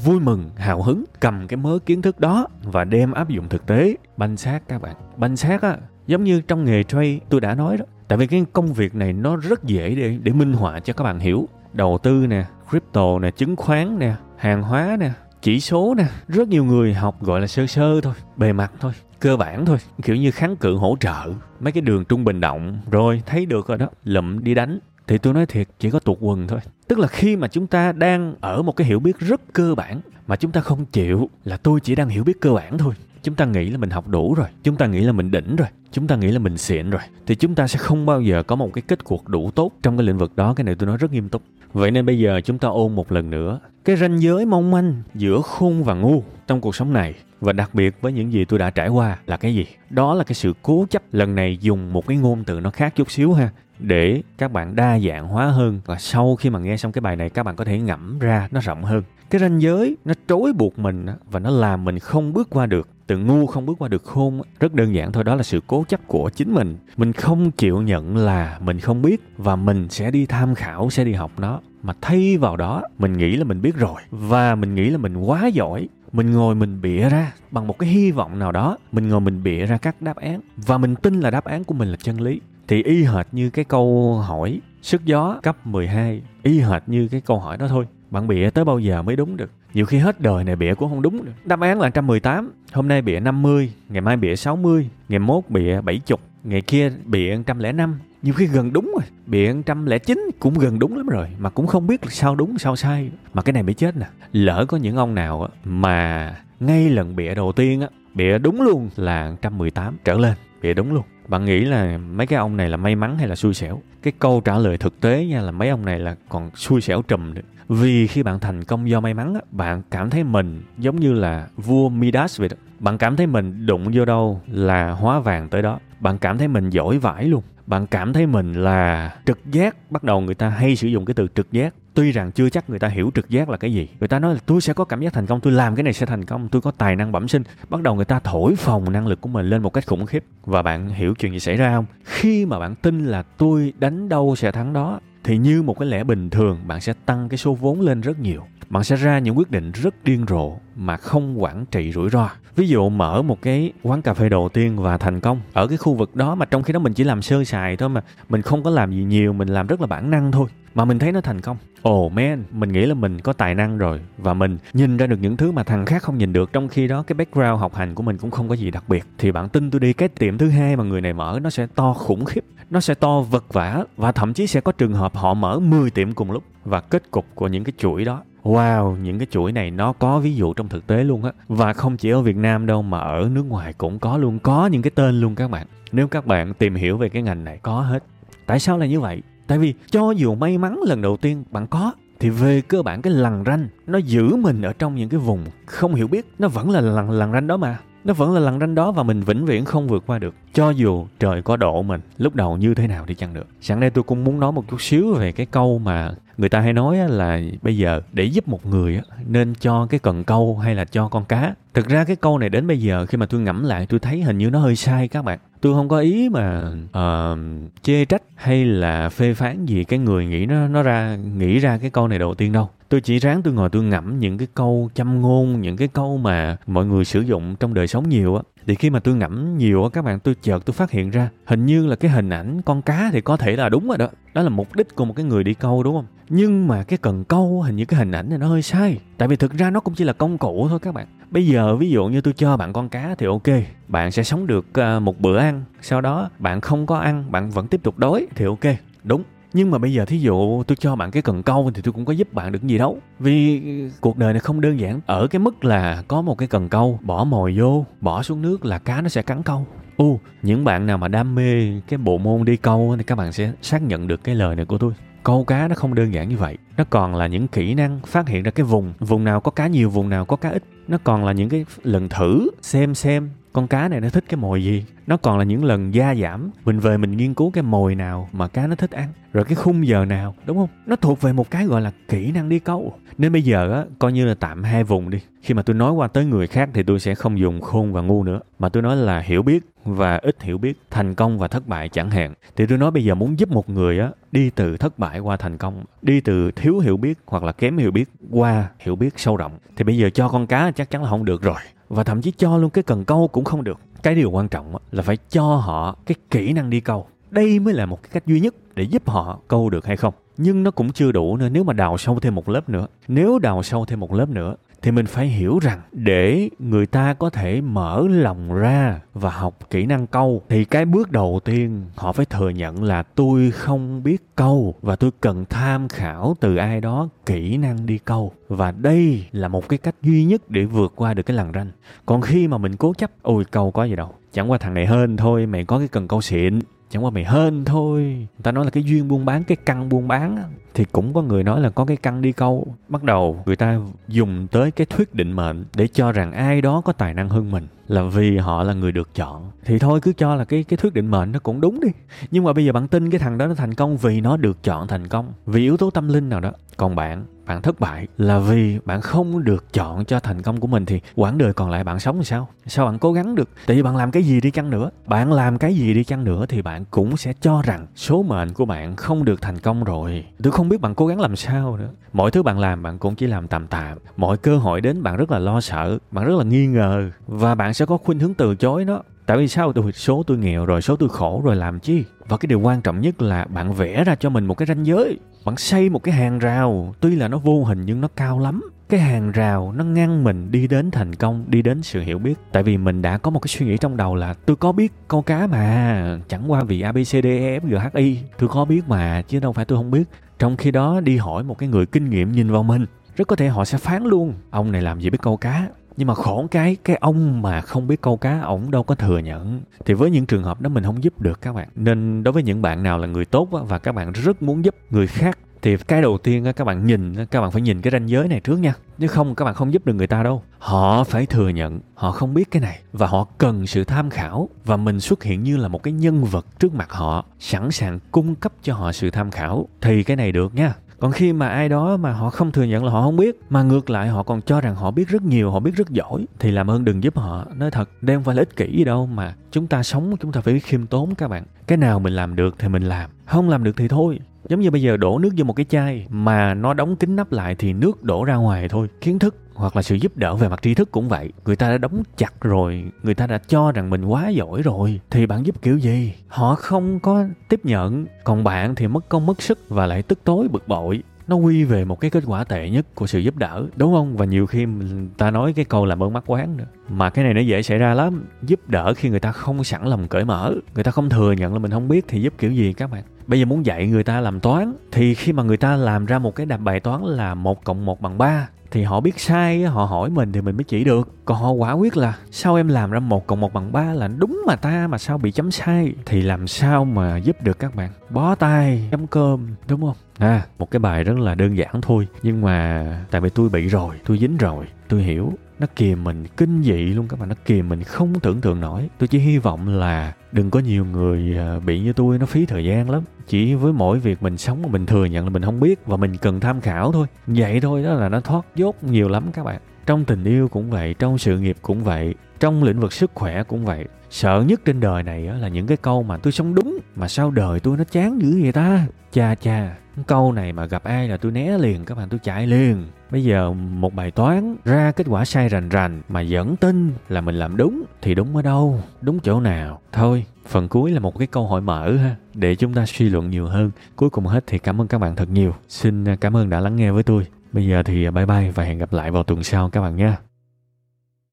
vui 0.03 0.19
mừng, 0.19 0.49
hào 0.55 0.83
hứng, 0.83 1.03
cầm 1.19 1.47
cái 1.47 1.57
mớ 1.57 1.79
kiến 1.85 2.01
thức 2.01 2.19
đó 2.19 2.47
và 2.63 2.83
đem 2.83 3.11
áp 3.11 3.29
dụng 3.29 3.49
thực 3.49 3.65
tế, 3.65 3.95
banh 4.17 4.37
xác 4.37 4.67
các 4.67 4.81
bạn. 4.81 4.95
Banh 5.17 5.37
xác 5.37 5.61
á, 5.61 5.77
giống 6.07 6.23
như 6.23 6.41
trong 6.41 6.65
nghề 6.65 6.83
trade 6.83 7.19
tôi 7.29 7.41
đã 7.41 7.55
nói 7.55 7.77
đó. 7.77 7.85
Tại 8.07 8.17
vì 8.17 8.27
cái 8.27 8.45
công 8.53 8.73
việc 8.73 8.95
này 8.95 9.13
nó 9.13 9.35
rất 9.35 9.63
dễ 9.63 9.95
để 9.95 10.17
để 10.23 10.31
minh 10.31 10.53
họa 10.53 10.79
cho 10.79 10.93
các 10.93 11.03
bạn 11.03 11.19
hiểu. 11.19 11.47
Đầu 11.73 11.97
tư 12.03 12.27
nè, 12.27 12.45
crypto 12.69 13.19
nè, 13.19 13.31
chứng 13.31 13.55
khoán 13.55 13.99
nè, 13.99 14.15
hàng 14.37 14.63
hóa 14.63 14.97
nè 14.99 15.11
chỉ 15.41 15.59
số 15.59 15.95
nè, 15.97 16.05
rất 16.27 16.47
nhiều 16.47 16.63
người 16.63 16.93
học 16.93 17.23
gọi 17.23 17.41
là 17.41 17.47
sơ 17.47 17.67
sơ 17.67 18.01
thôi, 18.01 18.13
bề 18.37 18.53
mặt 18.53 18.71
thôi, 18.79 18.93
cơ 19.19 19.37
bản 19.37 19.65
thôi, 19.65 19.77
kiểu 20.03 20.15
như 20.15 20.31
kháng 20.31 20.55
cự 20.55 20.75
hỗ 20.75 20.97
trợ, 20.99 21.33
mấy 21.59 21.71
cái 21.71 21.81
đường 21.81 22.05
trung 22.05 22.23
bình 22.23 22.41
động, 22.41 22.79
rồi 22.91 23.21
thấy 23.25 23.45
được 23.45 23.67
rồi 23.67 23.77
đó, 23.77 23.87
lụm 24.03 24.43
đi 24.43 24.53
đánh. 24.53 24.79
Thì 25.07 25.17
tôi 25.17 25.33
nói 25.33 25.45
thiệt, 25.45 25.67
chỉ 25.79 25.89
có 25.89 25.99
tuột 25.99 26.17
quần 26.21 26.47
thôi. 26.47 26.59
Tức 26.87 26.99
là 26.99 27.07
khi 27.07 27.35
mà 27.35 27.47
chúng 27.47 27.67
ta 27.67 27.91
đang 27.91 28.35
ở 28.41 28.61
một 28.61 28.75
cái 28.75 28.87
hiểu 28.87 28.99
biết 28.99 29.19
rất 29.19 29.41
cơ 29.53 29.75
bản, 29.75 30.01
mà 30.27 30.35
chúng 30.35 30.51
ta 30.51 30.61
không 30.61 30.85
chịu, 30.85 31.29
là 31.45 31.57
tôi 31.57 31.79
chỉ 31.79 31.95
đang 31.95 32.09
hiểu 32.09 32.23
biết 32.23 32.41
cơ 32.41 32.53
bản 32.53 32.77
thôi. 32.77 32.93
Chúng 33.23 33.35
ta 33.35 33.45
nghĩ 33.45 33.69
là 33.69 33.77
mình 33.77 33.89
học 33.89 34.07
đủ 34.07 34.33
rồi, 34.33 34.47
chúng 34.63 34.75
ta 34.75 34.87
nghĩ 34.87 35.01
là 35.01 35.11
mình 35.11 35.31
đỉnh 35.31 35.55
rồi, 35.55 35.67
chúng 35.91 36.07
ta 36.07 36.15
nghĩ 36.15 36.31
là 36.31 36.39
mình 36.39 36.57
xịn 36.57 36.89
rồi, 36.89 37.01
thì 37.25 37.35
chúng 37.35 37.55
ta 37.55 37.67
sẽ 37.67 37.77
không 37.79 38.05
bao 38.05 38.21
giờ 38.21 38.43
có 38.43 38.55
một 38.55 38.69
cái 38.73 38.81
kết 38.87 39.03
cuộc 39.03 39.29
đủ 39.29 39.51
tốt 39.55 39.71
trong 39.83 39.97
cái 39.97 40.07
lĩnh 40.07 40.17
vực 40.17 40.35
đó. 40.35 40.53
Cái 40.53 40.63
này 40.63 40.75
tôi 40.75 40.87
nói 40.87 40.97
rất 40.97 41.11
nghiêm 41.11 41.29
túc 41.29 41.41
vậy 41.73 41.91
nên 41.91 42.05
bây 42.05 42.19
giờ 42.19 42.41
chúng 42.41 42.57
ta 42.57 42.67
ôn 42.67 42.95
một 42.95 43.11
lần 43.11 43.29
nữa. 43.29 43.59
Cái 43.85 43.95
ranh 43.95 44.21
giới 44.21 44.45
mong 44.45 44.71
manh 44.71 45.03
giữa 45.15 45.41
khôn 45.41 45.83
và 45.83 45.93
ngu 45.93 46.23
trong 46.47 46.61
cuộc 46.61 46.75
sống 46.75 46.93
này, 46.93 47.13
và 47.41 47.53
đặc 47.53 47.75
biệt 47.75 48.01
với 48.01 48.13
những 48.13 48.33
gì 48.33 48.45
tôi 48.45 48.59
đã 48.59 48.69
trải 48.69 48.89
qua 48.89 49.17
là 49.25 49.37
cái 49.37 49.55
gì? 49.55 49.65
Đó 49.89 50.13
là 50.13 50.23
cái 50.23 50.33
sự 50.33 50.53
cố 50.61 50.85
chấp. 50.89 51.01
Lần 51.11 51.35
này 51.35 51.57
dùng 51.61 51.93
một 51.93 52.07
cái 52.07 52.17
ngôn 52.17 52.43
từ 52.43 52.59
nó 52.59 52.69
khác 52.69 52.95
chút 52.95 53.11
xíu 53.11 53.33
ha, 53.33 53.49
để 53.79 54.21
các 54.37 54.51
bạn 54.51 54.75
đa 54.75 54.99
dạng 54.99 55.27
hóa 55.27 55.45
hơn. 55.45 55.81
Và 55.85 55.97
sau 55.97 56.35
khi 56.35 56.49
mà 56.49 56.59
nghe 56.59 56.77
xong 56.77 56.91
cái 56.91 57.01
bài 57.01 57.15
này, 57.15 57.29
các 57.29 57.43
bạn 57.43 57.55
có 57.55 57.65
thể 57.65 57.79
ngẫm 57.79 58.19
ra 58.19 58.47
nó 58.51 58.61
rộng 58.63 58.83
hơn 58.83 59.03
cái 59.29 59.41
ranh 59.41 59.61
giới 59.61 59.97
nó 60.05 60.13
trói 60.27 60.53
buộc 60.53 60.79
mình 60.79 61.05
và 61.31 61.39
nó 61.39 61.49
làm 61.49 61.85
mình 61.85 61.99
không 61.99 62.33
bước 62.33 62.49
qua 62.49 62.65
được. 62.65 62.89
Từ 63.07 63.17
ngu 63.17 63.45
không 63.45 63.65
bước 63.65 63.79
qua 63.79 63.87
được 63.87 64.03
khôn 64.03 64.41
rất 64.59 64.73
đơn 64.73 64.95
giản 64.95 65.11
thôi, 65.11 65.23
đó 65.23 65.35
là 65.35 65.43
sự 65.43 65.61
cố 65.67 65.85
chấp 65.87 66.07
của 66.07 66.29
chính 66.29 66.53
mình. 66.53 66.77
Mình 66.97 67.13
không 67.13 67.51
chịu 67.51 67.81
nhận 67.81 68.17
là 68.17 68.59
mình 68.61 68.79
không 68.79 69.01
biết 69.01 69.21
và 69.37 69.55
mình 69.55 69.89
sẽ 69.89 70.11
đi 70.11 70.25
tham 70.25 70.55
khảo, 70.55 70.89
sẽ 70.89 71.03
đi 71.03 71.13
học 71.13 71.31
nó. 71.37 71.59
Mà 71.83 71.93
thay 72.01 72.37
vào 72.37 72.57
đó, 72.57 72.83
mình 72.99 73.13
nghĩ 73.13 73.35
là 73.35 73.43
mình 73.43 73.61
biết 73.61 73.75
rồi 73.75 74.01
và 74.11 74.55
mình 74.55 74.75
nghĩ 74.75 74.89
là 74.89 74.97
mình 74.97 75.17
quá 75.17 75.47
giỏi. 75.47 75.87
Mình 76.13 76.31
ngồi 76.31 76.55
mình 76.55 76.81
bịa 76.81 77.09
ra 77.09 77.33
bằng 77.51 77.67
một 77.67 77.79
cái 77.79 77.89
hy 77.89 78.11
vọng 78.11 78.39
nào 78.39 78.51
đó, 78.51 78.77
mình 78.91 79.09
ngồi 79.09 79.21
mình 79.21 79.43
bịa 79.43 79.65
ra 79.65 79.77
các 79.77 80.01
đáp 80.01 80.15
án 80.15 80.39
và 80.57 80.77
mình 80.77 80.95
tin 80.95 81.19
là 81.19 81.31
đáp 81.31 81.45
án 81.45 81.63
của 81.63 81.73
mình 81.73 81.87
là 81.87 81.97
chân 81.97 82.21
lý. 82.21 82.41
Thì 82.67 82.83
y 82.83 83.03
hệt 83.03 83.27
như 83.31 83.49
cái 83.49 83.65
câu 83.65 84.15
hỏi 84.27 84.61
sức 84.81 85.05
gió 85.05 85.39
cấp 85.43 85.67
12 85.67 86.21
y 86.43 86.59
hệt 86.59 86.83
như 86.87 87.07
cái 87.07 87.21
câu 87.21 87.39
hỏi 87.39 87.57
đó 87.57 87.67
thôi 87.67 87.85
bạn 88.11 88.27
bịa 88.27 88.49
tới 88.49 88.65
bao 88.65 88.79
giờ 88.79 89.01
mới 89.01 89.15
đúng 89.15 89.37
được? 89.37 89.51
Nhiều 89.73 89.85
khi 89.85 89.97
hết 89.97 90.21
đời 90.21 90.43
này 90.43 90.55
bịa 90.55 90.73
cũng 90.73 90.89
không 90.89 91.01
đúng 91.01 91.25
được. 91.25 91.31
Đáp 91.45 91.59
án 91.59 91.79
là 91.81 91.87
118 91.87 92.51
hôm 92.73 92.87
nay 92.87 93.01
bịa 93.01 93.19
50 93.19 93.73
ngày 93.89 94.01
mai 94.01 94.17
bịa 94.17 94.35
60 94.35 94.89
ngày 95.09 95.19
mốt 95.19 95.43
bịa 95.49 95.81
70 95.81 96.17
ngày 96.43 96.61
kia 96.61 96.91
bịa 97.05 97.35
105 97.37 97.99
nhiều 98.21 98.33
khi 98.33 98.45
gần 98.45 98.73
đúng 98.73 98.91
rồi. 98.95 99.03
Bịa 99.25 99.53
109 99.53 100.29
cũng 100.39 100.53
gần 100.53 100.79
đúng 100.79 100.97
lắm 100.97 101.07
rồi, 101.07 101.27
mà 101.39 101.49
cũng 101.49 101.67
không 101.67 101.87
biết 101.87 102.01
sao 102.09 102.35
đúng, 102.35 102.57
sao 102.57 102.75
sai. 102.75 103.11
Mà 103.33 103.41
cái 103.41 103.53
này 103.53 103.63
mới 103.63 103.73
chết 103.73 103.97
nè. 103.97 104.05
Lỡ 104.31 104.65
có 104.67 104.77
những 104.77 104.95
ông 104.95 105.15
nào 105.15 105.47
mà 105.63 106.35
ngay 106.59 106.89
lần 106.89 107.15
bịa 107.15 107.35
đầu 107.35 107.51
tiên 107.51 107.81
á, 107.81 107.87
bịa 108.13 108.37
đúng 108.37 108.61
luôn 108.61 108.89
là 108.95 109.29
118 109.29 109.97
trở 110.05 110.13
lên. 110.13 110.33
Vậy 110.61 110.73
đúng 110.73 110.93
luôn. 110.93 111.03
Bạn 111.27 111.45
nghĩ 111.45 111.59
là 111.59 111.97
mấy 111.97 112.27
cái 112.27 112.39
ông 112.39 112.57
này 112.57 112.69
là 112.69 112.77
may 112.77 112.95
mắn 112.95 113.17
hay 113.17 113.27
là 113.27 113.35
xui 113.35 113.53
xẻo? 113.53 113.81
Cái 114.03 114.13
câu 114.19 114.41
trả 114.45 114.57
lời 114.57 114.77
thực 114.77 114.99
tế 115.01 115.25
nha 115.25 115.41
là 115.41 115.51
mấy 115.51 115.69
ông 115.69 115.85
này 115.85 115.99
là 115.99 116.15
còn 116.29 116.51
xui 116.55 116.81
xẻo 116.81 117.01
trùm 117.01 117.33
nữa. 117.33 117.41
Vì 117.69 118.07
khi 118.07 118.23
bạn 118.23 118.39
thành 118.39 118.63
công 118.63 118.89
do 118.89 118.99
may 118.99 119.13
mắn 119.13 119.33
á, 119.33 119.41
bạn 119.51 119.81
cảm 119.91 120.09
thấy 120.09 120.23
mình 120.23 120.61
giống 120.77 120.95
như 120.95 121.13
là 121.13 121.47
vua 121.57 121.89
Midas 121.89 122.39
vậy 122.39 122.49
đó. 122.49 122.57
Bạn 122.79 122.97
cảm 122.97 123.15
thấy 123.15 123.27
mình 123.27 123.65
đụng 123.65 123.91
vô 123.93 124.05
đâu 124.05 124.41
là 124.47 124.91
hóa 124.91 125.19
vàng 125.19 125.49
tới 125.49 125.61
đó. 125.61 125.79
Bạn 125.99 126.17
cảm 126.17 126.37
thấy 126.37 126.47
mình 126.47 126.69
giỏi 126.69 126.97
vãi 126.99 127.25
luôn 127.25 127.43
bạn 127.67 127.87
cảm 127.87 128.13
thấy 128.13 128.25
mình 128.27 128.53
là 128.53 129.15
trực 129.25 129.39
giác, 129.51 129.91
bắt 129.91 130.03
đầu 130.03 130.21
người 130.21 130.35
ta 130.35 130.49
hay 130.49 130.75
sử 130.75 130.87
dụng 130.87 131.05
cái 131.05 131.13
từ 131.13 131.27
trực 131.35 131.51
giác. 131.51 131.73
Tuy 131.93 132.11
rằng 132.11 132.31
chưa 132.31 132.49
chắc 132.49 132.69
người 132.69 132.79
ta 132.79 132.87
hiểu 132.87 133.11
trực 133.15 133.29
giác 133.29 133.49
là 133.49 133.57
cái 133.57 133.73
gì. 133.73 133.89
Người 133.99 134.07
ta 134.07 134.19
nói 134.19 134.33
là, 134.33 134.39
tôi 134.45 134.61
sẽ 134.61 134.73
có 134.73 134.85
cảm 134.85 135.01
giác 135.01 135.13
thành 135.13 135.25
công, 135.25 135.39
tôi 135.39 135.53
làm 135.53 135.75
cái 135.75 135.83
này 135.83 135.93
sẽ 135.93 136.05
thành 136.05 136.25
công, 136.25 136.49
tôi 136.49 136.61
có 136.61 136.71
tài 136.71 136.95
năng 136.95 137.11
bẩm 137.11 137.27
sinh. 137.27 137.43
Bắt 137.69 137.81
đầu 137.81 137.95
người 137.95 138.05
ta 138.05 138.19
thổi 138.19 138.55
phồng 138.55 138.91
năng 138.91 139.07
lực 139.07 139.21
của 139.21 139.29
mình 139.29 139.45
lên 139.49 139.61
một 139.61 139.73
cách 139.73 139.87
khủng 139.87 140.05
khiếp. 140.05 140.23
Và 140.45 140.61
bạn 140.61 140.89
hiểu 140.89 141.13
chuyện 141.19 141.31
gì 141.31 141.39
xảy 141.39 141.57
ra 141.57 141.75
không? 141.75 141.85
Khi 142.03 142.45
mà 142.45 142.59
bạn 142.59 142.75
tin 142.75 143.05
là 143.05 143.23
tôi 143.23 143.73
đánh 143.79 144.09
đâu 144.09 144.35
sẽ 144.35 144.51
thắng 144.51 144.73
đó, 144.73 144.99
thì 145.23 145.37
như 145.37 145.63
một 145.63 145.79
cái 145.79 145.89
lẽ 145.89 146.03
bình 146.03 146.29
thường, 146.29 146.59
bạn 146.67 146.81
sẽ 146.81 146.93
tăng 147.05 147.29
cái 147.29 147.37
số 147.37 147.53
vốn 147.53 147.81
lên 147.81 148.01
rất 148.01 148.19
nhiều 148.19 148.43
bạn 148.69 148.83
sẽ 148.83 148.95
ra 148.95 149.19
những 149.19 149.37
quyết 149.37 149.51
định 149.51 149.71
rất 149.71 150.03
điên 150.03 150.25
rồ 150.29 150.51
mà 150.75 150.97
không 150.97 151.41
quản 151.41 151.65
trị 151.71 151.91
rủi 151.91 152.09
ro. 152.09 152.29
Ví 152.55 152.67
dụ 152.67 152.89
mở 152.89 153.21
một 153.21 153.41
cái 153.41 153.73
quán 153.83 154.01
cà 154.01 154.13
phê 154.13 154.29
đầu 154.29 154.49
tiên 154.49 154.77
và 154.77 154.97
thành 154.97 155.19
công. 155.19 155.41
Ở 155.53 155.67
cái 155.67 155.77
khu 155.77 155.93
vực 155.93 156.15
đó 156.15 156.35
mà 156.35 156.45
trong 156.45 156.63
khi 156.63 156.73
đó 156.73 156.79
mình 156.79 156.93
chỉ 156.93 157.03
làm 157.03 157.21
sơ 157.21 157.43
sài 157.43 157.77
thôi 157.77 157.89
mà 157.89 158.01
mình 158.29 158.41
không 158.41 158.63
có 158.63 158.69
làm 158.69 158.91
gì 158.91 159.03
nhiều, 159.03 159.33
mình 159.33 159.47
làm 159.47 159.67
rất 159.67 159.81
là 159.81 159.87
bản 159.87 160.11
năng 160.11 160.31
thôi 160.31 160.47
mà 160.75 160.85
mình 160.85 160.99
thấy 160.99 161.11
nó 161.11 161.21
thành 161.21 161.41
công. 161.41 161.57
Oh 161.89 162.11
man, 162.11 162.43
mình 162.51 162.71
nghĩ 162.71 162.85
là 162.85 162.93
mình 162.93 163.21
có 163.21 163.33
tài 163.33 163.55
năng 163.55 163.77
rồi 163.77 163.99
và 164.17 164.33
mình 164.33 164.57
nhìn 164.73 164.97
ra 164.97 165.07
được 165.07 165.17
những 165.21 165.37
thứ 165.37 165.51
mà 165.51 165.63
thằng 165.63 165.85
khác 165.85 166.03
không 166.03 166.17
nhìn 166.17 166.33
được. 166.33 166.53
Trong 166.53 166.67
khi 166.67 166.87
đó 166.87 167.03
cái 167.03 167.13
background 167.13 167.59
học 167.59 167.75
hành 167.75 167.95
của 167.95 168.03
mình 168.03 168.17
cũng 168.17 168.31
không 168.31 168.49
có 168.49 168.55
gì 168.55 168.71
đặc 168.71 168.83
biệt. 168.89 169.05
Thì 169.17 169.31
bạn 169.31 169.49
tin 169.49 169.71
tôi 169.71 169.79
đi, 169.79 169.93
cái 169.93 170.09
tiệm 170.09 170.37
thứ 170.37 170.49
hai 170.49 170.75
mà 170.75 170.83
người 170.83 171.01
này 171.01 171.13
mở 171.13 171.39
nó 171.43 171.49
sẽ 171.49 171.67
to 171.75 171.93
khủng 171.93 172.25
khiếp, 172.25 172.41
nó 172.69 172.79
sẽ 172.79 172.93
to 172.93 173.21
vật 173.21 173.53
vã 173.53 173.83
và 173.97 174.11
thậm 174.11 174.33
chí 174.33 174.47
sẽ 174.47 174.61
có 174.61 174.71
trường 174.71 174.93
hợp 174.93 175.15
họ 175.15 175.33
mở 175.33 175.59
10 175.59 175.89
tiệm 175.89 176.13
cùng 176.13 176.31
lúc. 176.31 176.43
Và 176.65 176.81
kết 176.81 177.11
cục 177.11 177.25
của 177.35 177.47
những 177.47 177.63
cái 177.63 177.73
chuỗi 177.77 178.05
đó 178.05 178.23
Wow, 178.43 178.97
những 178.97 179.19
cái 179.19 179.27
chuỗi 179.31 179.51
này 179.51 179.71
nó 179.71 179.93
có 179.93 180.19
ví 180.19 180.35
dụ 180.35 180.53
trong 180.53 180.69
thực 180.69 180.87
tế 180.87 181.03
luôn 181.03 181.23
á. 181.23 181.31
Và 181.47 181.73
không 181.73 181.97
chỉ 181.97 182.09
ở 182.09 182.21
Việt 182.21 182.37
Nam 182.37 182.65
đâu 182.65 182.81
mà 182.81 182.99
ở 182.99 183.29
nước 183.31 183.43
ngoài 183.43 183.73
cũng 183.73 183.99
có 183.99 184.17
luôn, 184.17 184.39
có 184.39 184.67
những 184.67 184.81
cái 184.81 184.91
tên 184.95 185.21
luôn 185.21 185.35
các 185.35 185.51
bạn. 185.51 185.67
Nếu 185.91 186.07
các 186.07 186.25
bạn 186.25 186.53
tìm 186.53 186.75
hiểu 186.75 186.97
về 186.97 187.09
cái 187.09 187.21
ngành 187.21 187.43
này 187.43 187.59
có 187.61 187.81
hết. 187.81 188.03
Tại 188.45 188.59
sao 188.59 188.77
là 188.77 188.85
như 188.85 188.99
vậy? 188.99 189.21
Tại 189.47 189.57
vì 189.57 189.73
cho 189.91 190.11
dù 190.11 190.35
may 190.35 190.57
mắn 190.57 190.79
lần 190.85 191.01
đầu 191.01 191.17
tiên 191.17 191.43
bạn 191.51 191.67
có 191.67 191.91
thì 192.19 192.29
về 192.29 192.61
cơ 192.61 192.81
bản 192.81 193.01
cái 193.01 193.13
lằn 193.13 193.43
ranh 193.45 193.67
nó 193.87 193.97
giữ 193.97 194.35
mình 194.35 194.61
ở 194.61 194.73
trong 194.73 194.95
những 194.95 195.09
cái 195.09 195.19
vùng 195.19 195.45
không 195.65 195.95
hiểu 195.95 196.07
biết 196.07 196.25
nó 196.39 196.47
vẫn 196.47 196.69
là 196.69 196.81
lằn 196.81 197.11
lằn 197.11 197.31
ranh 197.31 197.47
đó 197.47 197.57
mà 197.57 197.77
nó 198.07 198.13
vẫn 198.13 198.33
là 198.33 198.39
lằn 198.39 198.59
ranh 198.59 198.75
đó 198.75 198.91
và 198.91 199.03
mình 199.03 199.21
vĩnh 199.21 199.45
viễn 199.45 199.65
không 199.65 199.87
vượt 199.87 200.03
qua 200.07 200.19
được. 200.19 200.35
Cho 200.53 200.69
dù 200.69 201.05
trời 201.19 201.41
có 201.41 201.57
độ 201.57 201.81
mình 201.81 202.01
lúc 202.17 202.35
đầu 202.35 202.57
như 202.57 202.73
thế 202.73 202.87
nào 202.87 203.05
đi 203.05 203.15
chăng 203.15 203.33
được. 203.33 203.47
Sẵn 203.61 203.79
đây 203.79 203.89
tôi 203.89 204.03
cũng 204.03 204.23
muốn 204.23 204.39
nói 204.39 204.51
một 204.51 204.63
chút 204.69 204.81
xíu 204.81 205.13
về 205.13 205.31
cái 205.31 205.45
câu 205.45 205.79
mà 205.79 206.11
người 206.37 206.49
ta 206.49 206.59
hay 206.59 206.73
nói 206.73 206.97
là 207.09 207.39
bây 207.61 207.77
giờ 207.77 208.01
để 208.13 208.23
giúp 208.23 208.47
một 208.47 208.65
người 208.65 209.01
nên 209.27 209.53
cho 209.59 209.85
cái 209.85 209.99
cần 209.99 210.23
câu 210.23 210.57
hay 210.57 210.75
là 210.75 210.85
cho 210.85 211.07
con 211.07 211.25
cá? 211.25 211.53
Thực 211.73 211.87
ra 211.87 212.03
cái 212.03 212.15
câu 212.15 212.37
này 212.37 212.49
đến 212.49 212.67
bây 212.67 212.81
giờ 212.81 213.05
khi 213.05 213.17
mà 213.17 213.25
tôi 213.25 213.41
ngẫm 213.41 213.63
lại 213.63 213.85
tôi 213.89 213.99
thấy 213.99 214.21
hình 214.21 214.37
như 214.37 214.49
nó 214.49 214.59
hơi 214.59 214.75
sai 214.75 215.07
các 215.07 215.25
bạn. 215.25 215.39
Tôi 215.61 215.73
không 215.73 215.89
có 215.89 215.99
ý 215.99 216.29
mà 216.29 216.71
uh, 216.89 217.39
chê 217.81 218.05
trách 218.05 218.21
hay 218.35 218.65
là 218.65 219.09
phê 219.09 219.33
phán 219.33 219.65
gì 219.65 219.83
cái 219.83 219.99
người 219.99 220.25
nghĩ 220.25 220.45
nó 220.45 220.67
nó 220.67 220.83
ra 220.83 221.15
nghĩ 221.15 221.59
ra 221.59 221.77
cái 221.77 221.89
câu 221.89 222.07
này 222.07 222.19
đầu 222.19 222.35
tiên 222.35 222.51
đâu 222.51 222.69
tôi 222.89 223.01
chỉ 223.01 223.19
ráng 223.19 223.41
tôi 223.41 223.53
ngồi 223.53 223.69
tôi 223.69 223.83
ngẫm 223.83 224.19
những 224.19 224.37
cái 224.37 224.47
câu 224.53 224.89
châm 224.93 225.21
ngôn, 225.21 225.61
những 225.61 225.77
cái 225.77 225.87
câu 225.87 226.17
mà 226.17 226.57
mọi 226.67 226.85
người 226.85 227.05
sử 227.05 227.21
dụng 227.21 227.55
trong 227.59 227.73
đời 227.73 227.87
sống 227.87 228.09
nhiều 228.09 228.35
á. 228.35 228.41
Thì 228.67 228.75
khi 228.75 228.89
mà 228.89 228.99
tôi 228.99 229.15
ngẫm 229.15 229.57
nhiều 229.57 229.83
á, 229.83 229.89
các 229.93 230.01
bạn, 230.01 230.19
tôi 230.19 230.35
chợt 230.41 230.65
tôi 230.65 230.73
phát 230.73 230.91
hiện 230.91 231.09
ra, 231.09 231.29
hình 231.45 231.65
như 231.65 231.87
là 231.87 231.95
cái 231.95 232.11
hình 232.11 232.29
ảnh 232.29 232.61
con 232.61 232.81
cá 232.81 233.09
thì 233.13 233.21
có 233.21 233.37
thể 233.37 233.55
là 233.55 233.69
đúng 233.69 233.87
rồi 233.87 233.97
đó. 233.97 234.07
Đó 234.33 234.41
là 234.41 234.49
mục 234.49 234.75
đích 234.75 234.95
của 234.95 235.05
một 235.05 235.13
cái 235.15 235.25
người 235.25 235.43
đi 235.43 235.53
câu 235.53 235.83
đúng 235.83 235.95
không? 235.95 236.05
Nhưng 236.29 236.67
mà 236.67 236.83
cái 236.83 236.97
cần 236.97 237.23
câu 237.23 237.61
hình 237.61 237.75
như 237.75 237.85
cái 237.85 237.99
hình 237.99 238.11
ảnh 238.11 238.29
này 238.29 238.37
nó 238.37 238.47
hơi 238.47 238.61
sai. 238.61 238.99
Tại 239.17 239.27
vì 239.27 239.35
thực 239.35 239.53
ra 239.53 239.69
nó 239.69 239.79
cũng 239.79 239.93
chỉ 239.93 240.03
là 240.03 240.13
công 240.13 240.37
cụ 240.37 240.67
thôi 240.69 240.79
các 240.79 240.93
bạn. 240.93 241.07
Bây 241.31 241.47
giờ 241.47 241.75
ví 241.75 241.89
dụ 241.89 242.05
như 242.05 242.21
tôi 242.21 242.33
cho 242.33 242.57
bạn 242.57 242.73
con 242.73 242.89
cá 242.89 243.15
thì 243.17 243.25
ok, 243.25 243.47
bạn 243.87 244.11
sẽ 244.11 244.23
sống 244.23 244.47
được 244.47 244.73
à, 244.73 244.99
một 244.99 245.19
bữa 245.19 245.37
ăn. 245.37 245.63
Sau 245.81 246.01
đó 246.01 246.29
bạn 246.39 246.61
không 246.61 246.85
có 246.85 246.97
ăn, 246.97 247.31
bạn 247.31 247.49
vẫn 247.51 247.67
tiếp 247.67 247.83
tục 247.83 247.97
đói 247.97 248.27
thì 248.35 248.45
ok. 248.45 248.75
Đúng 249.03 249.23
nhưng 249.57 249.71
mà 249.71 249.77
bây 249.77 249.93
giờ 249.93 250.05
thí 250.05 250.19
dụ 250.19 250.63
tôi 250.63 250.75
cho 250.75 250.95
bạn 250.95 251.11
cái 251.11 251.21
cần 251.21 251.43
câu 251.43 251.71
thì 251.73 251.81
tôi 251.81 251.93
cũng 251.93 252.05
có 252.05 252.13
giúp 252.13 252.33
bạn 252.33 252.51
được 252.51 252.63
gì 252.63 252.77
đâu. 252.77 252.97
Vì 253.19 253.61
cuộc 254.01 254.17
đời 254.17 254.33
này 254.33 254.39
không 254.39 254.61
đơn 254.61 254.79
giản. 254.79 254.99
Ở 255.05 255.27
cái 255.27 255.39
mức 255.39 255.65
là 255.65 256.03
có 256.07 256.21
một 256.21 256.37
cái 256.37 256.47
cần 256.47 256.69
câu, 256.69 256.99
bỏ 257.03 257.23
mồi 257.23 257.55
vô, 257.57 257.85
bỏ 258.01 258.23
xuống 258.23 258.41
nước 258.41 258.65
là 258.65 258.79
cá 258.79 259.01
nó 259.01 259.09
sẽ 259.09 259.21
cắn 259.21 259.43
câu. 259.43 259.67
U, 259.97 260.19
những 260.41 260.63
bạn 260.63 260.85
nào 260.85 260.97
mà 260.97 261.07
đam 261.07 261.35
mê 261.35 261.81
cái 261.87 261.97
bộ 261.97 262.17
môn 262.17 262.45
đi 262.45 262.57
câu 262.57 262.95
thì 262.97 263.03
các 263.03 263.15
bạn 263.15 263.31
sẽ 263.31 263.51
xác 263.61 263.81
nhận 263.81 264.07
được 264.07 264.23
cái 264.23 264.35
lời 264.35 264.55
này 264.55 264.65
của 264.65 264.77
tôi. 264.77 264.93
Câu 265.23 265.43
cá 265.43 265.67
nó 265.67 265.75
không 265.75 265.95
đơn 265.95 266.13
giản 266.13 266.29
như 266.29 266.37
vậy. 266.37 266.57
Nó 266.77 266.83
còn 266.89 267.15
là 267.15 267.27
những 267.27 267.47
kỹ 267.47 267.73
năng 267.73 267.99
phát 268.07 268.27
hiện 268.27 268.43
ra 268.43 268.51
cái 268.51 268.63
vùng. 268.63 268.93
Vùng 268.99 269.23
nào 269.23 269.41
có 269.41 269.51
cá 269.51 269.67
nhiều, 269.67 269.89
vùng 269.89 270.09
nào 270.09 270.25
có 270.25 270.35
cá 270.35 270.49
ít. 270.49 270.63
Nó 270.87 270.97
còn 271.03 271.25
là 271.25 271.31
những 271.31 271.49
cái 271.49 271.65
lần 271.83 272.09
thử, 272.09 272.49
xem 272.61 272.95
xem 272.95 273.29
con 273.57 273.67
cá 273.67 273.87
này 273.87 274.01
nó 274.01 274.09
thích 274.09 274.23
cái 274.29 274.37
mồi 274.37 274.63
gì? 274.63 274.85
Nó 275.07 275.17
còn 275.17 275.37
là 275.37 275.43
những 275.43 275.63
lần 275.63 275.93
gia 275.93 276.15
giảm. 276.15 276.51
Mình 276.65 276.79
về 276.79 276.97
mình 276.97 277.17
nghiên 277.17 277.33
cứu 277.33 277.51
cái 277.51 277.63
mồi 277.63 277.95
nào 277.95 278.29
mà 278.33 278.47
cá 278.47 278.67
nó 278.67 278.75
thích 278.75 278.91
ăn. 278.91 279.09
Rồi 279.33 279.43
cái 279.43 279.55
khung 279.55 279.87
giờ 279.87 280.05
nào, 280.05 280.35
đúng 280.45 280.57
không? 280.57 280.69
Nó 280.85 280.95
thuộc 280.95 281.21
về 281.21 281.33
một 281.33 281.51
cái 281.51 281.65
gọi 281.65 281.81
là 281.81 281.91
kỹ 282.07 282.31
năng 282.31 282.49
đi 282.49 282.59
câu. 282.59 282.93
Nên 283.17 283.33
bây 283.33 283.41
giờ 283.41 283.73
á, 283.73 283.83
coi 283.99 284.13
như 284.13 284.25
là 284.25 284.33
tạm 284.33 284.63
hai 284.63 284.83
vùng 284.83 285.09
đi. 285.09 285.19
Khi 285.41 285.53
mà 285.53 285.61
tôi 285.61 285.73
nói 285.73 285.91
qua 285.91 286.07
tới 286.07 286.25
người 286.25 286.47
khác 286.47 286.69
thì 286.73 286.83
tôi 286.83 286.99
sẽ 286.99 287.15
không 287.15 287.39
dùng 287.39 287.61
khôn 287.61 287.93
và 287.93 288.01
ngu 288.01 288.23
nữa. 288.23 288.39
Mà 288.59 288.69
tôi 288.69 288.83
nói 288.83 288.95
là 288.95 289.19
hiểu 289.19 289.43
biết 289.43 289.63
và 289.95 290.17
ít 290.17 290.41
hiểu 290.41 290.57
biết, 290.57 290.81
thành 290.91 291.15
công 291.15 291.39
và 291.39 291.47
thất 291.47 291.67
bại 291.67 291.89
chẳng 291.89 292.09
hạn. 292.09 292.33
Thì 292.55 292.65
tôi 292.65 292.77
nói 292.77 292.91
bây 292.91 293.03
giờ 293.03 293.15
muốn 293.15 293.39
giúp 293.39 293.51
một 293.51 293.69
người 293.69 293.99
á, 293.99 294.09
đi 294.31 294.49
từ 294.49 294.77
thất 294.77 294.99
bại 294.99 295.19
qua 295.19 295.37
thành 295.37 295.57
công, 295.57 295.83
đi 296.01 296.21
từ 296.21 296.51
thiếu 296.51 296.79
hiểu 296.79 296.97
biết 296.97 297.17
hoặc 297.25 297.43
là 297.43 297.51
kém 297.51 297.77
hiểu 297.77 297.91
biết 297.91 298.09
qua 298.31 298.69
hiểu 298.79 298.95
biết 298.95 299.13
sâu 299.19 299.37
rộng. 299.37 299.57
Thì 299.75 299.83
bây 299.83 299.97
giờ 299.97 300.09
cho 300.09 300.29
con 300.29 300.47
cá 300.47 300.71
chắc 300.71 300.89
chắn 300.89 301.03
là 301.03 301.09
không 301.09 301.25
được 301.25 301.41
rồi. 301.41 301.59
Và 301.89 302.03
thậm 302.03 302.21
chí 302.21 302.31
cho 302.37 302.57
luôn 302.57 302.69
cái 302.69 302.83
cần 302.83 303.05
câu 303.05 303.27
cũng 303.27 303.43
không 303.43 303.63
được. 303.63 303.79
Cái 304.03 304.15
điều 304.15 304.31
quan 304.31 304.47
trọng 304.47 304.75
là 304.91 305.03
phải 305.03 305.17
cho 305.29 305.43
họ 305.43 305.95
cái 306.05 306.15
kỹ 306.31 306.53
năng 306.53 306.69
đi 306.69 306.79
câu. 306.79 307.07
Đây 307.29 307.59
mới 307.59 307.73
là 307.73 307.85
một 307.85 308.03
cái 308.03 308.09
cách 308.13 308.25
duy 308.25 308.39
nhất 308.39 308.55
để 308.75 308.83
giúp 308.83 309.09
họ 309.09 309.39
câu 309.47 309.69
được 309.69 309.85
hay 309.85 309.97
không. 309.97 310.13
Nhưng 310.37 310.63
nó 310.63 310.71
cũng 310.71 310.91
chưa 310.91 311.11
đủ 311.11 311.37
nữa, 311.37 311.49
nếu 311.49 311.63
mà 311.63 311.73
đào 311.73 311.97
sâu 311.97 312.19
thêm 312.19 312.35
một 312.35 312.49
lớp 312.49 312.69
nữa. 312.69 312.87
Nếu 313.07 313.39
đào 313.39 313.63
sâu 313.63 313.85
thêm 313.85 313.99
một 313.99 314.13
lớp 314.13 314.29
nữa 314.29 314.55
thì 314.81 314.91
mình 314.91 315.05
phải 315.05 315.27
hiểu 315.27 315.59
rằng 315.59 315.81
để 315.91 316.49
người 316.59 316.85
ta 316.85 317.13
có 317.13 317.29
thể 317.29 317.61
mở 317.61 318.07
lòng 318.09 318.53
ra 318.53 318.99
và 319.13 319.29
học 319.29 319.57
kỹ 319.69 319.85
năng 319.85 320.07
câu, 320.07 320.41
thì 320.49 320.65
cái 320.65 320.85
bước 320.85 321.11
đầu 321.11 321.39
tiên 321.45 321.85
họ 321.95 322.11
phải 322.11 322.25
thừa 322.25 322.49
nhận 322.49 322.83
là 322.83 323.03
tôi 323.03 323.51
không 323.51 324.03
biết 324.03 324.23
câu 324.35 324.75
và 324.81 324.95
tôi 324.95 325.11
cần 325.21 325.45
tham 325.49 325.87
khảo 325.87 326.35
từ 326.39 326.55
ai 326.55 326.81
đó 326.81 327.09
kỹ 327.25 327.57
năng 327.57 327.85
đi 327.85 327.97
câu. 327.97 328.33
Và 328.47 328.71
đây 328.71 329.25
là 329.31 329.47
một 329.47 329.69
cái 329.69 329.77
cách 329.77 329.95
duy 330.01 330.25
nhất 330.25 330.49
để 330.49 330.65
vượt 330.65 330.93
qua 330.95 331.13
được 331.13 331.23
cái 331.23 331.37
lằn 331.37 331.51
ranh. 331.53 331.71
Còn 332.05 332.21
khi 332.21 332.47
mà 332.47 332.57
mình 332.57 332.75
cố 332.75 332.93
chấp, 332.93 333.11
ôi, 333.21 333.43
câu 333.51 333.71
có 333.71 333.83
gì 333.83 333.95
đâu, 333.95 334.13
chẳng 334.33 334.51
qua 334.51 334.57
thằng 334.57 334.73
này 334.73 334.87
hên 334.87 335.17
thôi, 335.17 335.45
mày 335.45 335.65
có 335.65 335.77
cái 335.77 335.87
cần 335.87 336.07
câu 336.07 336.21
xịn 336.21 336.59
chẳng 336.89 337.05
qua 337.05 337.11
mày 337.11 337.25
hên 337.25 337.65
thôi. 337.65 338.01
Người 338.03 338.43
ta 338.43 338.51
nói 338.51 338.65
là 338.65 338.71
cái 338.71 338.83
duyên 338.83 339.07
buôn 339.07 339.25
bán, 339.25 339.43
cái 339.43 339.57
căn 339.65 339.89
buôn 339.89 340.07
bán 340.07 340.37
thì 340.73 340.85
cũng 340.91 341.13
có 341.13 341.21
người 341.21 341.43
nói 341.43 341.61
là 341.61 341.69
có 341.69 341.85
cái 341.85 341.97
căn 341.97 342.21
đi 342.21 342.31
câu. 342.31 342.67
Bắt 342.87 343.03
đầu 343.03 343.43
người 343.45 343.55
ta 343.55 343.79
dùng 344.07 344.47
tới 344.51 344.71
cái 344.71 344.87
thuyết 344.89 345.15
định 345.15 345.31
mệnh 345.31 345.65
để 345.75 345.87
cho 345.87 346.11
rằng 346.11 346.31
ai 346.31 346.61
đó 346.61 346.81
có 346.85 346.93
tài 346.93 347.13
năng 347.13 347.29
hơn 347.29 347.51
mình 347.51 347.67
là 347.87 348.03
vì 348.03 348.37
họ 348.37 348.63
là 348.63 348.73
người 348.73 348.91
được 348.91 349.15
chọn. 349.15 349.51
Thì 349.65 349.79
thôi, 349.79 349.99
cứ 350.01 350.13
cho 350.13 350.35
là 350.35 350.45
cái 350.45 350.63
cái 350.63 350.77
thuyết 350.77 350.93
định 350.93 351.11
mệnh 351.11 351.31
nó 351.31 351.39
cũng 351.39 351.61
đúng 351.61 351.79
đi. 351.79 351.89
Nhưng 352.31 352.43
mà 352.43 352.53
bây 352.53 352.65
giờ 352.65 352.71
bạn 352.71 352.87
tin 352.87 353.09
cái 353.09 353.19
thằng 353.19 353.37
đó 353.37 353.47
nó 353.47 353.53
thành 353.53 353.73
công 353.73 353.97
vì 353.97 354.21
nó 354.21 354.37
được 354.37 354.63
chọn 354.63 354.87
thành 354.87 355.07
công, 355.07 355.33
vì 355.45 355.61
yếu 355.61 355.77
tố 355.77 355.89
tâm 355.89 356.07
linh 356.07 356.29
nào 356.29 356.39
đó. 356.39 356.51
Còn 356.77 356.95
bạn 356.95 357.25
bạn 357.47 357.61
thất 357.61 357.79
bại 357.79 358.07
là 358.17 358.39
vì 358.39 358.79
bạn 358.85 359.01
không 359.01 359.43
được 359.43 359.73
chọn 359.73 360.05
cho 360.05 360.19
thành 360.19 360.41
công 360.41 360.59
của 360.59 360.67
mình 360.67 360.85
thì 360.85 361.01
quãng 361.15 361.37
đời 361.37 361.53
còn 361.53 361.69
lại 361.69 361.83
bạn 361.83 361.99
sống 361.99 362.23
sao? 362.23 362.47
Sao 362.65 362.85
bạn 362.85 362.99
cố 362.99 363.13
gắng 363.13 363.35
được? 363.35 363.49
Tại 363.67 363.75
vì 363.75 363.83
bạn 363.83 363.95
làm 363.95 364.11
cái 364.11 364.23
gì 364.23 364.41
đi 364.41 364.51
chăng 364.51 364.69
nữa? 364.69 364.89
Bạn 365.05 365.33
làm 365.33 365.57
cái 365.57 365.75
gì 365.75 365.93
đi 365.93 366.03
chăng 366.03 366.23
nữa 366.23 366.45
thì 366.49 366.61
bạn 366.61 366.85
cũng 366.91 367.17
sẽ 367.17 367.33
cho 367.41 367.61
rằng 367.61 367.87
số 367.95 368.23
mệnh 368.23 368.53
của 368.53 368.65
bạn 368.65 368.95
không 368.95 369.25
được 369.25 369.41
thành 369.41 369.59
công 369.59 369.83
rồi. 369.83 370.25
Tôi 370.43 370.51
không 370.51 370.69
biết 370.69 370.81
bạn 370.81 370.95
cố 370.95 371.07
gắng 371.07 371.19
làm 371.19 371.35
sao 371.35 371.77
nữa. 371.77 371.89
Mọi 372.13 372.31
thứ 372.31 372.43
bạn 372.43 372.59
làm, 372.59 372.83
bạn 372.83 372.97
cũng 372.97 373.15
chỉ 373.15 373.27
làm 373.27 373.47
tạm 373.47 373.67
tạm. 373.67 373.97
Mọi 374.17 374.37
cơ 374.37 374.57
hội 374.57 374.81
đến, 374.81 375.03
bạn 375.03 375.17
rất 375.17 375.31
là 375.31 375.39
lo 375.39 375.61
sợ, 375.61 375.97
bạn 376.11 376.25
rất 376.25 376.37
là 376.37 376.43
nghi 376.43 376.67
ngờ. 376.67 377.09
Và 377.27 377.55
bạn 377.55 377.73
sẽ 377.77 377.85
có 377.85 377.97
khuynh 377.97 378.19
hướng 378.19 378.33
từ 378.33 378.55
chối 378.55 378.85
nó 378.85 379.01
tại 379.25 379.37
vì 379.37 379.47
sao? 379.47 379.73
Tôi 379.73 379.91
số 379.91 380.23
tôi 380.27 380.37
nghèo 380.37 380.65
rồi, 380.65 380.81
số 380.81 380.95
tôi 380.95 381.09
khổ 381.09 381.41
rồi, 381.45 381.55
làm 381.55 381.79
chi? 381.79 382.03
Và 382.27 382.37
cái 382.37 382.47
điều 382.47 382.59
quan 382.59 382.81
trọng 382.81 383.01
nhất 383.01 383.21
là 383.21 383.45
bạn 383.45 383.73
vẽ 383.73 384.03
ra 384.03 384.15
cho 384.15 384.29
mình 384.29 384.45
một 384.45 384.53
cái 384.53 384.65
ranh 384.65 384.85
giới. 384.85 385.19
Bạn 385.45 385.57
xây 385.57 385.89
một 385.89 386.03
cái 386.03 386.13
hàng 386.13 386.39
rào. 386.39 386.95
Tuy 386.99 387.15
là 387.15 387.27
nó 387.27 387.37
vô 387.37 387.63
hình 387.63 387.81
nhưng 387.85 388.01
nó 388.01 388.07
cao 388.15 388.39
lắm. 388.39 388.69
Cái 388.89 388.99
hàng 388.99 389.31
rào 389.31 389.71
nó 389.71 389.83
ngăn 389.83 390.23
mình 390.23 390.51
đi 390.51 390.67
đến 390.67 390.91
thành 390.91 391.15
công, 391.15 391.45
đi 391.47 391.61
đến 391.61 391.81
sự 391.81 392.01
hiểu 392.01 392.19
biết. 392.19 392.33
Tại 392.51 392.63
vì 392.63 392.77
mình 392.77 393.01
đã 393.01 393.17
có 393.17 393.31
một 393.31 393.39
cái 393.39 393.47
suy 393.47 393.65
nghĩ 393.65 393.77
trong 393.77 393.97
đầu 393.97 394.15
là 394.15 394.33
tôi 394.33 394.55
có 394.55 394.71
biết 394.71 394.93
câu 395.07 395.21
cá 395.21 395.47
mà, 395.47 396.19
chẳng 396.27 396.51
qua 396.51 396.63
vì 396.63 396.81
abcdefghi 396.81 398.15
tôi 398.37 398.49
có 398.49 398.65
biết 398.65 398.81
mà, 398.87 399.21
chứ 399.27 399.39
đâu 399.39 399.53
phải 399.53 399.65
tôi 399.65 399.77
không 399.77 399.91
biết. 399.91 400.03
Trong 400.39 400.57
khi 400.57 400.71
đó, 400.71 400.99
đi 400.99 401.17
hỏi 401.17 401.43
một 401.43 401.57
cái 401.57 401.69
người 401.69 401.85
kinh 401.85 402.09
nghiệm 402.09 402.31
nhìn 402.31 402.51
vào 402.51 402.63
mình, 402.63 402.85
rất 403.15 403.27
có 403.27 403.35
thể 403.35 403.47
họ 403.47 403.65
sẽ 403.65 403.77
phán 403.77 404.03
luôn. 404.03 404.33
Ông 404.49 404.71
này 404.71 404.81
làm 404.81 404.99
gì 404.99 405.09
biết 405.09 405.21
câu 405.21 405.37
cá? 405.37 405.67
Nhưng 405.97 406.07
mà 406.07 406.13
khổ 406.13 406.47
cái 406.51 406.77
cái 406.83 406.95
ông 406.95 407.41
mà 407.41 407.61
không 407.61 407.87
biết 407.87 408.01
câu 408.01 408.17
cá, 408.17 408.41
ổng 408.41 408.71
đâu 408.71 408.83
có 408.83 408.95
thừa 408.95 409.17
nhận. 409.17 409.61
Thì 409.85 409.93
với 409.93 410.11
những 410.11 410.25
trường 410.25 410.43
hợp 410.43 410.61
đó 410.61 410.69
mình 410.69 410.83
không 410.83 411.03
giúp 411.03 411.21
được 411.21 411.41
các 411.41 411.53
bạn. 411.53 411.69
Nên 411.75 412.23
đối 412.23 412.31
với 412.31 412.43
những 412.43 412.61
bạn 412.61 412.83
nào 412.83 412.97
là 412.97 413.07
người 413.07 413.25
tốt 413.25 413.49
và 413.51 413.79
các 413.79 413.91
bạn 413.91 414.11
rất 414.11 414.41
muốn 414.41 414.65
giúp 414.65 414.75
người 414.89 415.07
khác, 415.07 415.39
thì 415.61 415.77
cái 415.77 416.01
đầu 416.01 416.17
tiên 416.17 416.45
các 416.55 416.63
bạn 416.63 416.85
nhìn 416.85 417.25
các 417.25 417.41
bạn 417.41 417.51
phải 417.51 417.61
nhìn 417.61 417.81
cái 417.81 417.91
ranh 417.91 418.09
giới 418.09 418.27
này 418.27 418.39
trước 418.39 418.59
nha. 418.59 418.73
Nếu 418.97 419.09
không, 419.09 419.35
các 419.35 419.45
bạn 419.45 419.53
không 419.53 419.73
giúp 419.73 419.85
được 419.85 419.93
người 419.93 420.07
ta 420.07 420.23
đâu. 420.23 420.43
Họ 420.59 421.03
phải 421.03 421.25
thừa 421.25 421.49
nhận, 421.49 421.79
họ 421.93 422.11
không 422.11 422.33
biết 422.33 422.51
cái 422.51 422.61
này, 422.61 422.79
và 422.93 423.07
họ 423.07 423.27
cần 423.37 423.67
sự 423.67 423.83
tham 423.83 424.09
khảo, 424.09 424.49
và 424.65 424.77
mình 424.77 424.99
xuất 424.99 425.23
hiện 425.23 425.43
như 425.43 425.57
là 425.57 425.67
một 425.67 425.83
cái 425.83 425.93
nhân 425.93 426.23
vật 426.23 426.45
trước 426.59 426.73
mặt 426.73 426.91
họ, 426.91 427.25
sẵn 427.39 427.71
sàng 427.71 427.99
cung 428.11 428.35
cấp 428.35 428.53
cho 428.63 428.73
họ 428.73 428.91
sự 428.91 429.09
tham 429.09 429.31
khảo, 429.31 429.67
thì 429.81 430.03
cái 430.03 430.17
này 430.17 430.31
được 430.31 430.55
nha 430.55 430.73
còn 430.99 431.11
khi 431.11 431.33
mà 431.33 431.49
ai 431.49 431.69
đó 431.69 431.97
mà 431.97 432.13
họ 432.13 432.29
không 432.29 432.51
thừa 432.51 432.63
nhận 432.63 432.85
là 432.85 432.91
họ 432.91 433.01
không 433.01 433.17
biết, 433.17 433.39
mà 433.49 433.63
ngược 433.63 433.89
lại 433.89 434.07
họ 434.07 434.23
còn 434.23 434.41
cho 434.41 434.61
rằng 434.61 434.75
họ 434.75 434.91
biết 434.91 435.07
rất 435.07 435.21
nhiều, 435.21 435.51
họ 435.51 435.59
biết 435.59 435.75
rất 435.75 435.89
giỏi, 435.89 436.25
thì 436.39 436.51
làm 436.51 436.69
ơn 436.69 436.85
đừng 436.85 437.03
giúp 437.03 437.17
họ. 437.17 437.45
Nói 437.55 437.71
thật, 437.71 437.89
đây 438.01 438.17
không 438.17 438.23
phải 438.23 438.35
là 438.35 438.41
ích 438.41 438.55
kỷ 438.55 438.77
gì 438.77 438.83
đâu, 438.83 439.05
mà 439.05 439.35
chúng 439.51 439.67
ta 439.67 439.83
sống, 439.83 440.15
chúng 440.19 440.31
ta 440.31 440.41
phải 440.41 440.53
biết 440.53 440.63
khiêm 440.63 440.85
tốn 440.85 441.15
các 441.15 441.27
bạn. 441.27 441.43
Cái 441.67 441.77
nào 441.77 441.99
mình 441.99 442.13
làm 442.13 442.35
được 442.35 442.55
thì 442.59 442.67
mình 442.67 442.83
làm, 442.83 443.09
không 443.25 443.49
làm 443.49 443.63
được 443.63 443.77
thì 443.77 443.87
thôi 443.87 444.19
giống 444.49 444.59
như 444.59 444.71
bây 444.71 444.81
giờ 444.81 444.97
đổ 444.97 445.19
nước 445.19 445.29
vô 445.37 445.43
một 445.43 445.53
cái 445.53 445.65
chai 445.69 446.07
mà 446.09 446.53
nó 446.53 446.73
đóng 446.73 446.95
kín 446.95 447.15
nắp 447.15 447.31
lại 447.31 447.55
thì 447.55 447.73
nước 447.73 448.03
đổ 448.03 448.23
ra 448.23 448.35
ngoài 448.35 448.69
thôi. 448.69 448.87
Kiến 449.01 449.19
thức 449.19 449.35
hoặc 449.53 449.75
là 449.75 449.81
sự 449.81 449.95
giúp 449.95 450.17
đỡ 450.17 450.35
về 450.35 450.49
mặt 450.49 450.61
tri 450.61 450.73
thức 450.73 450.91
cũng 450.91 451.09
vậy. 451.09 451.31
Người 451.45 451.55
ta 451.55 451.69
đã 451.69 451.77
đóng 451.77 452.03
chặt 452.17 452.41
rồi, 452.41 452.91
người 453.03 453.15
ta 453.15 453.27
đã 453.27 453.37
cho 453.47 453.71
rằng 453.71 453.89
mình 453.89 454.05
quá 454.05 454.29
giỏi 454.29 454.61
rồi. 454.61 454.99
Thì 455.09 455.25
bạn 455.25 455.45
giúp 455.45 455.61
kiểu 455.61 455.77
gì? 455.77 456.13
Họ 456.27 456.55
không 456.55 456.99
có 456.99 457.25
tiếp 457.49 457.59
nhận, 457.63 458.05
còn 458.23 458.43
bạn 458.43 458.75
thì 458.75 458.87
mất 458.87 459.09
công 459.09 459.25
mất 459.25 459.41
sức 459.41 459.59
và 459.69 459.87
lại 459.87 460.01
tức 460.01 460.19
tối 460.23 460.47
bực 460.47 460.67
bội. 460.67 461.03
Nó 461.27 461.35
quy 461.35 461.63
về 461.63 461.85
một 461.85 461.99
cái 461.99 462.11
kết 462.11 462.23
quả 462.27 462.43
tệ 462.43 462.69
nhất 462.69 462.95
của 462.95 463.07
sự 463.07 463.19
giúp 463.19 463.37
đỡ, 463.37 463.65
đúng 463.75 463.93
không? 463.93 464.17
Và 464.17 464.25
nhiều 464.25 464.45
khi 464.45 464.65
mình 464.65 465.09
ta 465.17 465.31
nói 465.31 465.53
cái 465.53 465.65
câu 465.65 465.85
làm 465.85 466.03
ơn 466.03 466.13
mắc 466.13 466.23
quán 466.27 466.57
nữa. 466.57 466.65
Mà 466.89 467.09
cái 467.09 467.25
này 467.25 467.33
nó 467.33 467.41
dễ 467.41 467.61
xảy 467.61 467.77
ra 467.77 467.93
lắm. 467.93 468.25
Giúp 468.41 468.69
đỡ 468.69 468.93
khi 468.93 469.09
người 469.09 469.19
ta 469.19 469.31
không 469.31 469.63
sẵn 469.63 469.85
lòng 469.85 470.07
cởi 470.07 470.25
mở. 470.25 470.53
Người 470.75 470.83
ta 470.83 470.91
không 470.91 471.09
thừa 471.09 471.31
nhận 471.31 471.53
là 471.53 471.59
mình 471.59 471.71
không 471.71 471.87
biết 471.87 472.05
thì 472.07 472.21
giúp 472.21 472.33
kiểu 472.37 472.51
gì 472.51 472.73
các 472.73 472.91
bạn? 472.91 473.03
Bây 473.27 473.39
giờ 473.39 473.45
muốn 473.45 473.65
dạy 473.65 473.87
người 473.87 474.03
ta 474.03 474.21
làm 474.21 474.39
toán, 474.39 474.73
thì 474.91 475.13
khi 475.13 475.33
mà 475.33 475.43
người 475.43 475.57
ta 475.57 475.75
làm 475.75 476.05
ra 476.05 476.19
một 476.19 476.35
cái 476.35 476.45
đạp 476.45 476.57
bài 476.57 476.79
toán 476.79 477.01
là 477.03 477.33
một 477.33 477.63
cộng 477.63 477.85
một 477.85 478.01
bằng 478.01 478.17
ba, 478.17 478.47
thì 478.71 478.83
họ 478.83 479.01
biết 479.01 479.19
sai, 479.19 479.63
họ 479.63 479.85
hỏi 479.85 480.09
mình 480.09 480.31
thì 480.31 480.41
mình 480.41 480.57
mới 480.57 480.63
chỉ 480.63 480.83
được. 480.83 481.09
Còn 481.25 481.37
họ 481.37 481.51
quả 481.51 481.71
quyết 481.71 481.97
là, 481.97 482.17
sao 482.31 482.55
em 482.55 482.67
làm 482.67 482.91
ra 482.91 482.99
một 482.99 483.27
cộng 483.27 483.39
một 483.39 483.53
bằng 483.53 483.71
ba 483.71 483.93
là 483.93 484.07
đúng 484.07 484.41
mà 484.47 484.55
ta, 484.55 484.87
mà 484.87 484.97
sao 484.97 485.17
bị 485.17 485.31
chấm 485.31 485.51
sai? 485.51 485.93
Thì 486.05 486.21
làm 486.21 486.47
sao 486.47 486.85
mà 486.85 487.17
giúp 487.17 487.41
được 487.41 487.59
các 487.59 487.75
bạn? 487.75 487.91
Bó 488.09 488.35
tay, 488.35 488.87
chấm 488.91 489.07
cơm, 489.07 489.55
đúng 489.67 489.81
không? 489.81 489.95
À 490.17 490.45
một 490.59 490.71
cái 490.71 490.79
bài 490.79 491.03
rất 491.03 491.19
là 491.19 491.35
đơn 491.35 491.57
giản 491.57 491.81
thôi, 491.81 492.07
nhưng 492.23 492.41
mà 492.41 492.85
tại 493.11 493.21
vì 493.21 493.29
tôi 493.29 493.49
bị 493.49 493.67
rồi, 493.67 493.95
tôi 494.05 494.17
dính 494.17 494.37
rồi, 494.37 494.65
tôi 494.87 495.03
hiểu 495.03 495.33
nó 495.59 495.67
kìm 495.75 496.03
mình, 496.03 496.25
kinh 496.37 496.63
dị 496.63 496.77
luôn 496.77 497.07
các 497.07 497.19
bạn. 497.19 497.29
Nó 497.29 497.35
kìm 497.45 497.69
mình, 497.69 497.83
không 497.83 498.19
tưởng 498.19 498.41
tượng 498.41 498.59
nổi. 498.59 498.89
Tôi 498.97 499.07
chỉ 499.07 499.19
hy 499.19 499.37
vọng 499.37 499.67
là 499.67 500.13
đừng 500.31 500.51
có 500.51 500.59
nhiều 500.59 500.85
người 500.85 501.37
à, 501.37 501.59
bị 501.59 501.79
như 501.79 501.93
tôi. 501.93 502.17
Nó 502.19 502.25
phí 502.25 502.45
thời 502.45 502.65
gian 502.65 502.89
lắm. 502.89 503.03
Chỉ 503.27 503.53
với 503.55 503.73
mỗi 503.73 503.99
việc 503.99 504.23
mình 504.23 504.37
sống 504.37 504.61
mà 504.61 504.69
mình 504.69 504.85
thừa 504.85 505.05
nhận 505.05 505.25
là 505.25 505.29
mình 505.29 505.43
không 505.43 505.59
biết 505.59 505.85
và 505.85 505.97
mình 505.97 506.17
cần 506.17 506.39
tham 506.39 506.61
khảo 506.61 506.91
thôi. 506.91 507.07
Vậy 507.27 507.61
thôi, 507.61 507.83
đó 507.83 507.93
là 507.93 508.09
nó 508.09 508.19
thoát 508.19 508.45
dốt 508.55 508.83
nhiều 508.83 509.09
lắm 509.09 509.31
các 509.33 509.43
bạn. 509.43 509.61
Trong 509.85 510.05
tình 510.05 510.23
yêu 510.23 510.47
cũng 510.47 510.69
vậy, 510.69 510.95
trong 510.99 511.17
sự 511.17 511.39
nghiệp 511.39 511.57
cũng 511.61 511.83
vậy, 511.83 512.15
trong 512.39 512.63
lĩnh 512.63 512.79
vực 512.79 512.93
sức 512.93 513.11
khỏe 513.13 513.43
cũng 513.43 513.65
vậy. 513.65 513.85
Sợ 514.09 514.43
nhất 514.47 514.61
trên 514.65 514.79
đời 514.79 515.03
này 515.03 515.21
là 515.21 515.47
những 515.47 515.67
cái 515.67 515.77
câu 515.77 516.03
mà 516.03 516.17
tôi 516.17 516.33
sống 516.33 516.55
đúng, 516.55 516.77
mà 516.95 517.07
sao 517.07 517.31
đời 517.31 517.59
tôi 517.59 517.77
nó 517.77 517.83
chán 517.83 518.21
dữ 518.21 518.39
vậy 518.41 518.51
ta? 518.51 518.87
Cha 519.11 519.35
cha 519.35 519.75
câu 520.03 520.31
này 520.31 520.53
mà 520.53 520.65
gặp 520.65 520.83
ai 520.83 521.07
là 521.07 521.17
tôi 521.17 521.31
né 521.31 521.57
liền, 521.57 521.85
các 521.85 521.97
bạn 521.97 522.09
tôi 522.09 522.19
chạy 522.23 522.47
liền. 522.47 522.85
Bây 523.11 523.23
giờ 523.23 523.53
một 523.53 523.93
bài 523.93 524.11
toán 524.11 524.55
ra 524.65 524.91
kết 524.91 525.07
quả 525.09 525.25
sai 525.25 525.49
rành 525.49 525.69
rành 525.69 526.01
mà 526.09 526.23
vẫn 526.29 526.55
tin 526.55 526.91
là 527.09 527.21
mình 527.21 527.35
làm 527.35 527.57
đúng 527.57 527.83
thì 528.01 528.15
đúng 528.15 528.35
ở 528.35 528.41
đâu? 528.41 528.79
Đúng 529.01 529.19
chỗ 529.19 529.39
nào? 529.39 529.81
Thôi, 529.91 530.25
phần 530.47 530.67
cuối 530.67 530.91
là 530.91 530.99
một 530.99 531.17
cái 531.19 531.27
câu 531.27 531.47
hỏi 531.47 531.61
mở 531.61 531.95
ha, 531.97 532.15
để 532.33 532.55
chúng 532.55 532.73
ta 532.73 532.85
suy 532.85 533.09
luận 533.09 533.29
nhiều 533.29 533.47
hơn. 533.47 533.71
Cuối 533.95 534.09
cùng 534.09 534.25
hết 534.25 534.43
thì 534.47 534.59
cảm 534.59 534.81
ơn 534.81 534.87
các 534.87 534.97
bạn 534.97 535.15
thật 535.15 535.29
nhiều. 535.29 535.53
Xin 535.67 536.05
à, 536.05 536.15
cảm 536.21 536.37
ơn 536.37 536.49
đã 536.49 536.59
lắng 536.59 536.75
nghe 536.75 536.91
với 536.91 537.03
tôi. 537.03 537.27
Bây 537.51 537.67
giờ 537.67 537.83
thì 537.83 538.05
à, 538.05 538.11
bye 538.11 538.25
bye 538.25 538.51
và 538.51 538.63
hẹn 538.63 538.77
gặp 538.77 538.93
lại 538.93 539.11
vào 539.11 539.23
tuần 539.23 539.43
sau 539.43 539.69
các 539.69 539.81
bạn 539.81 539.95
nhé. 539.95 540.13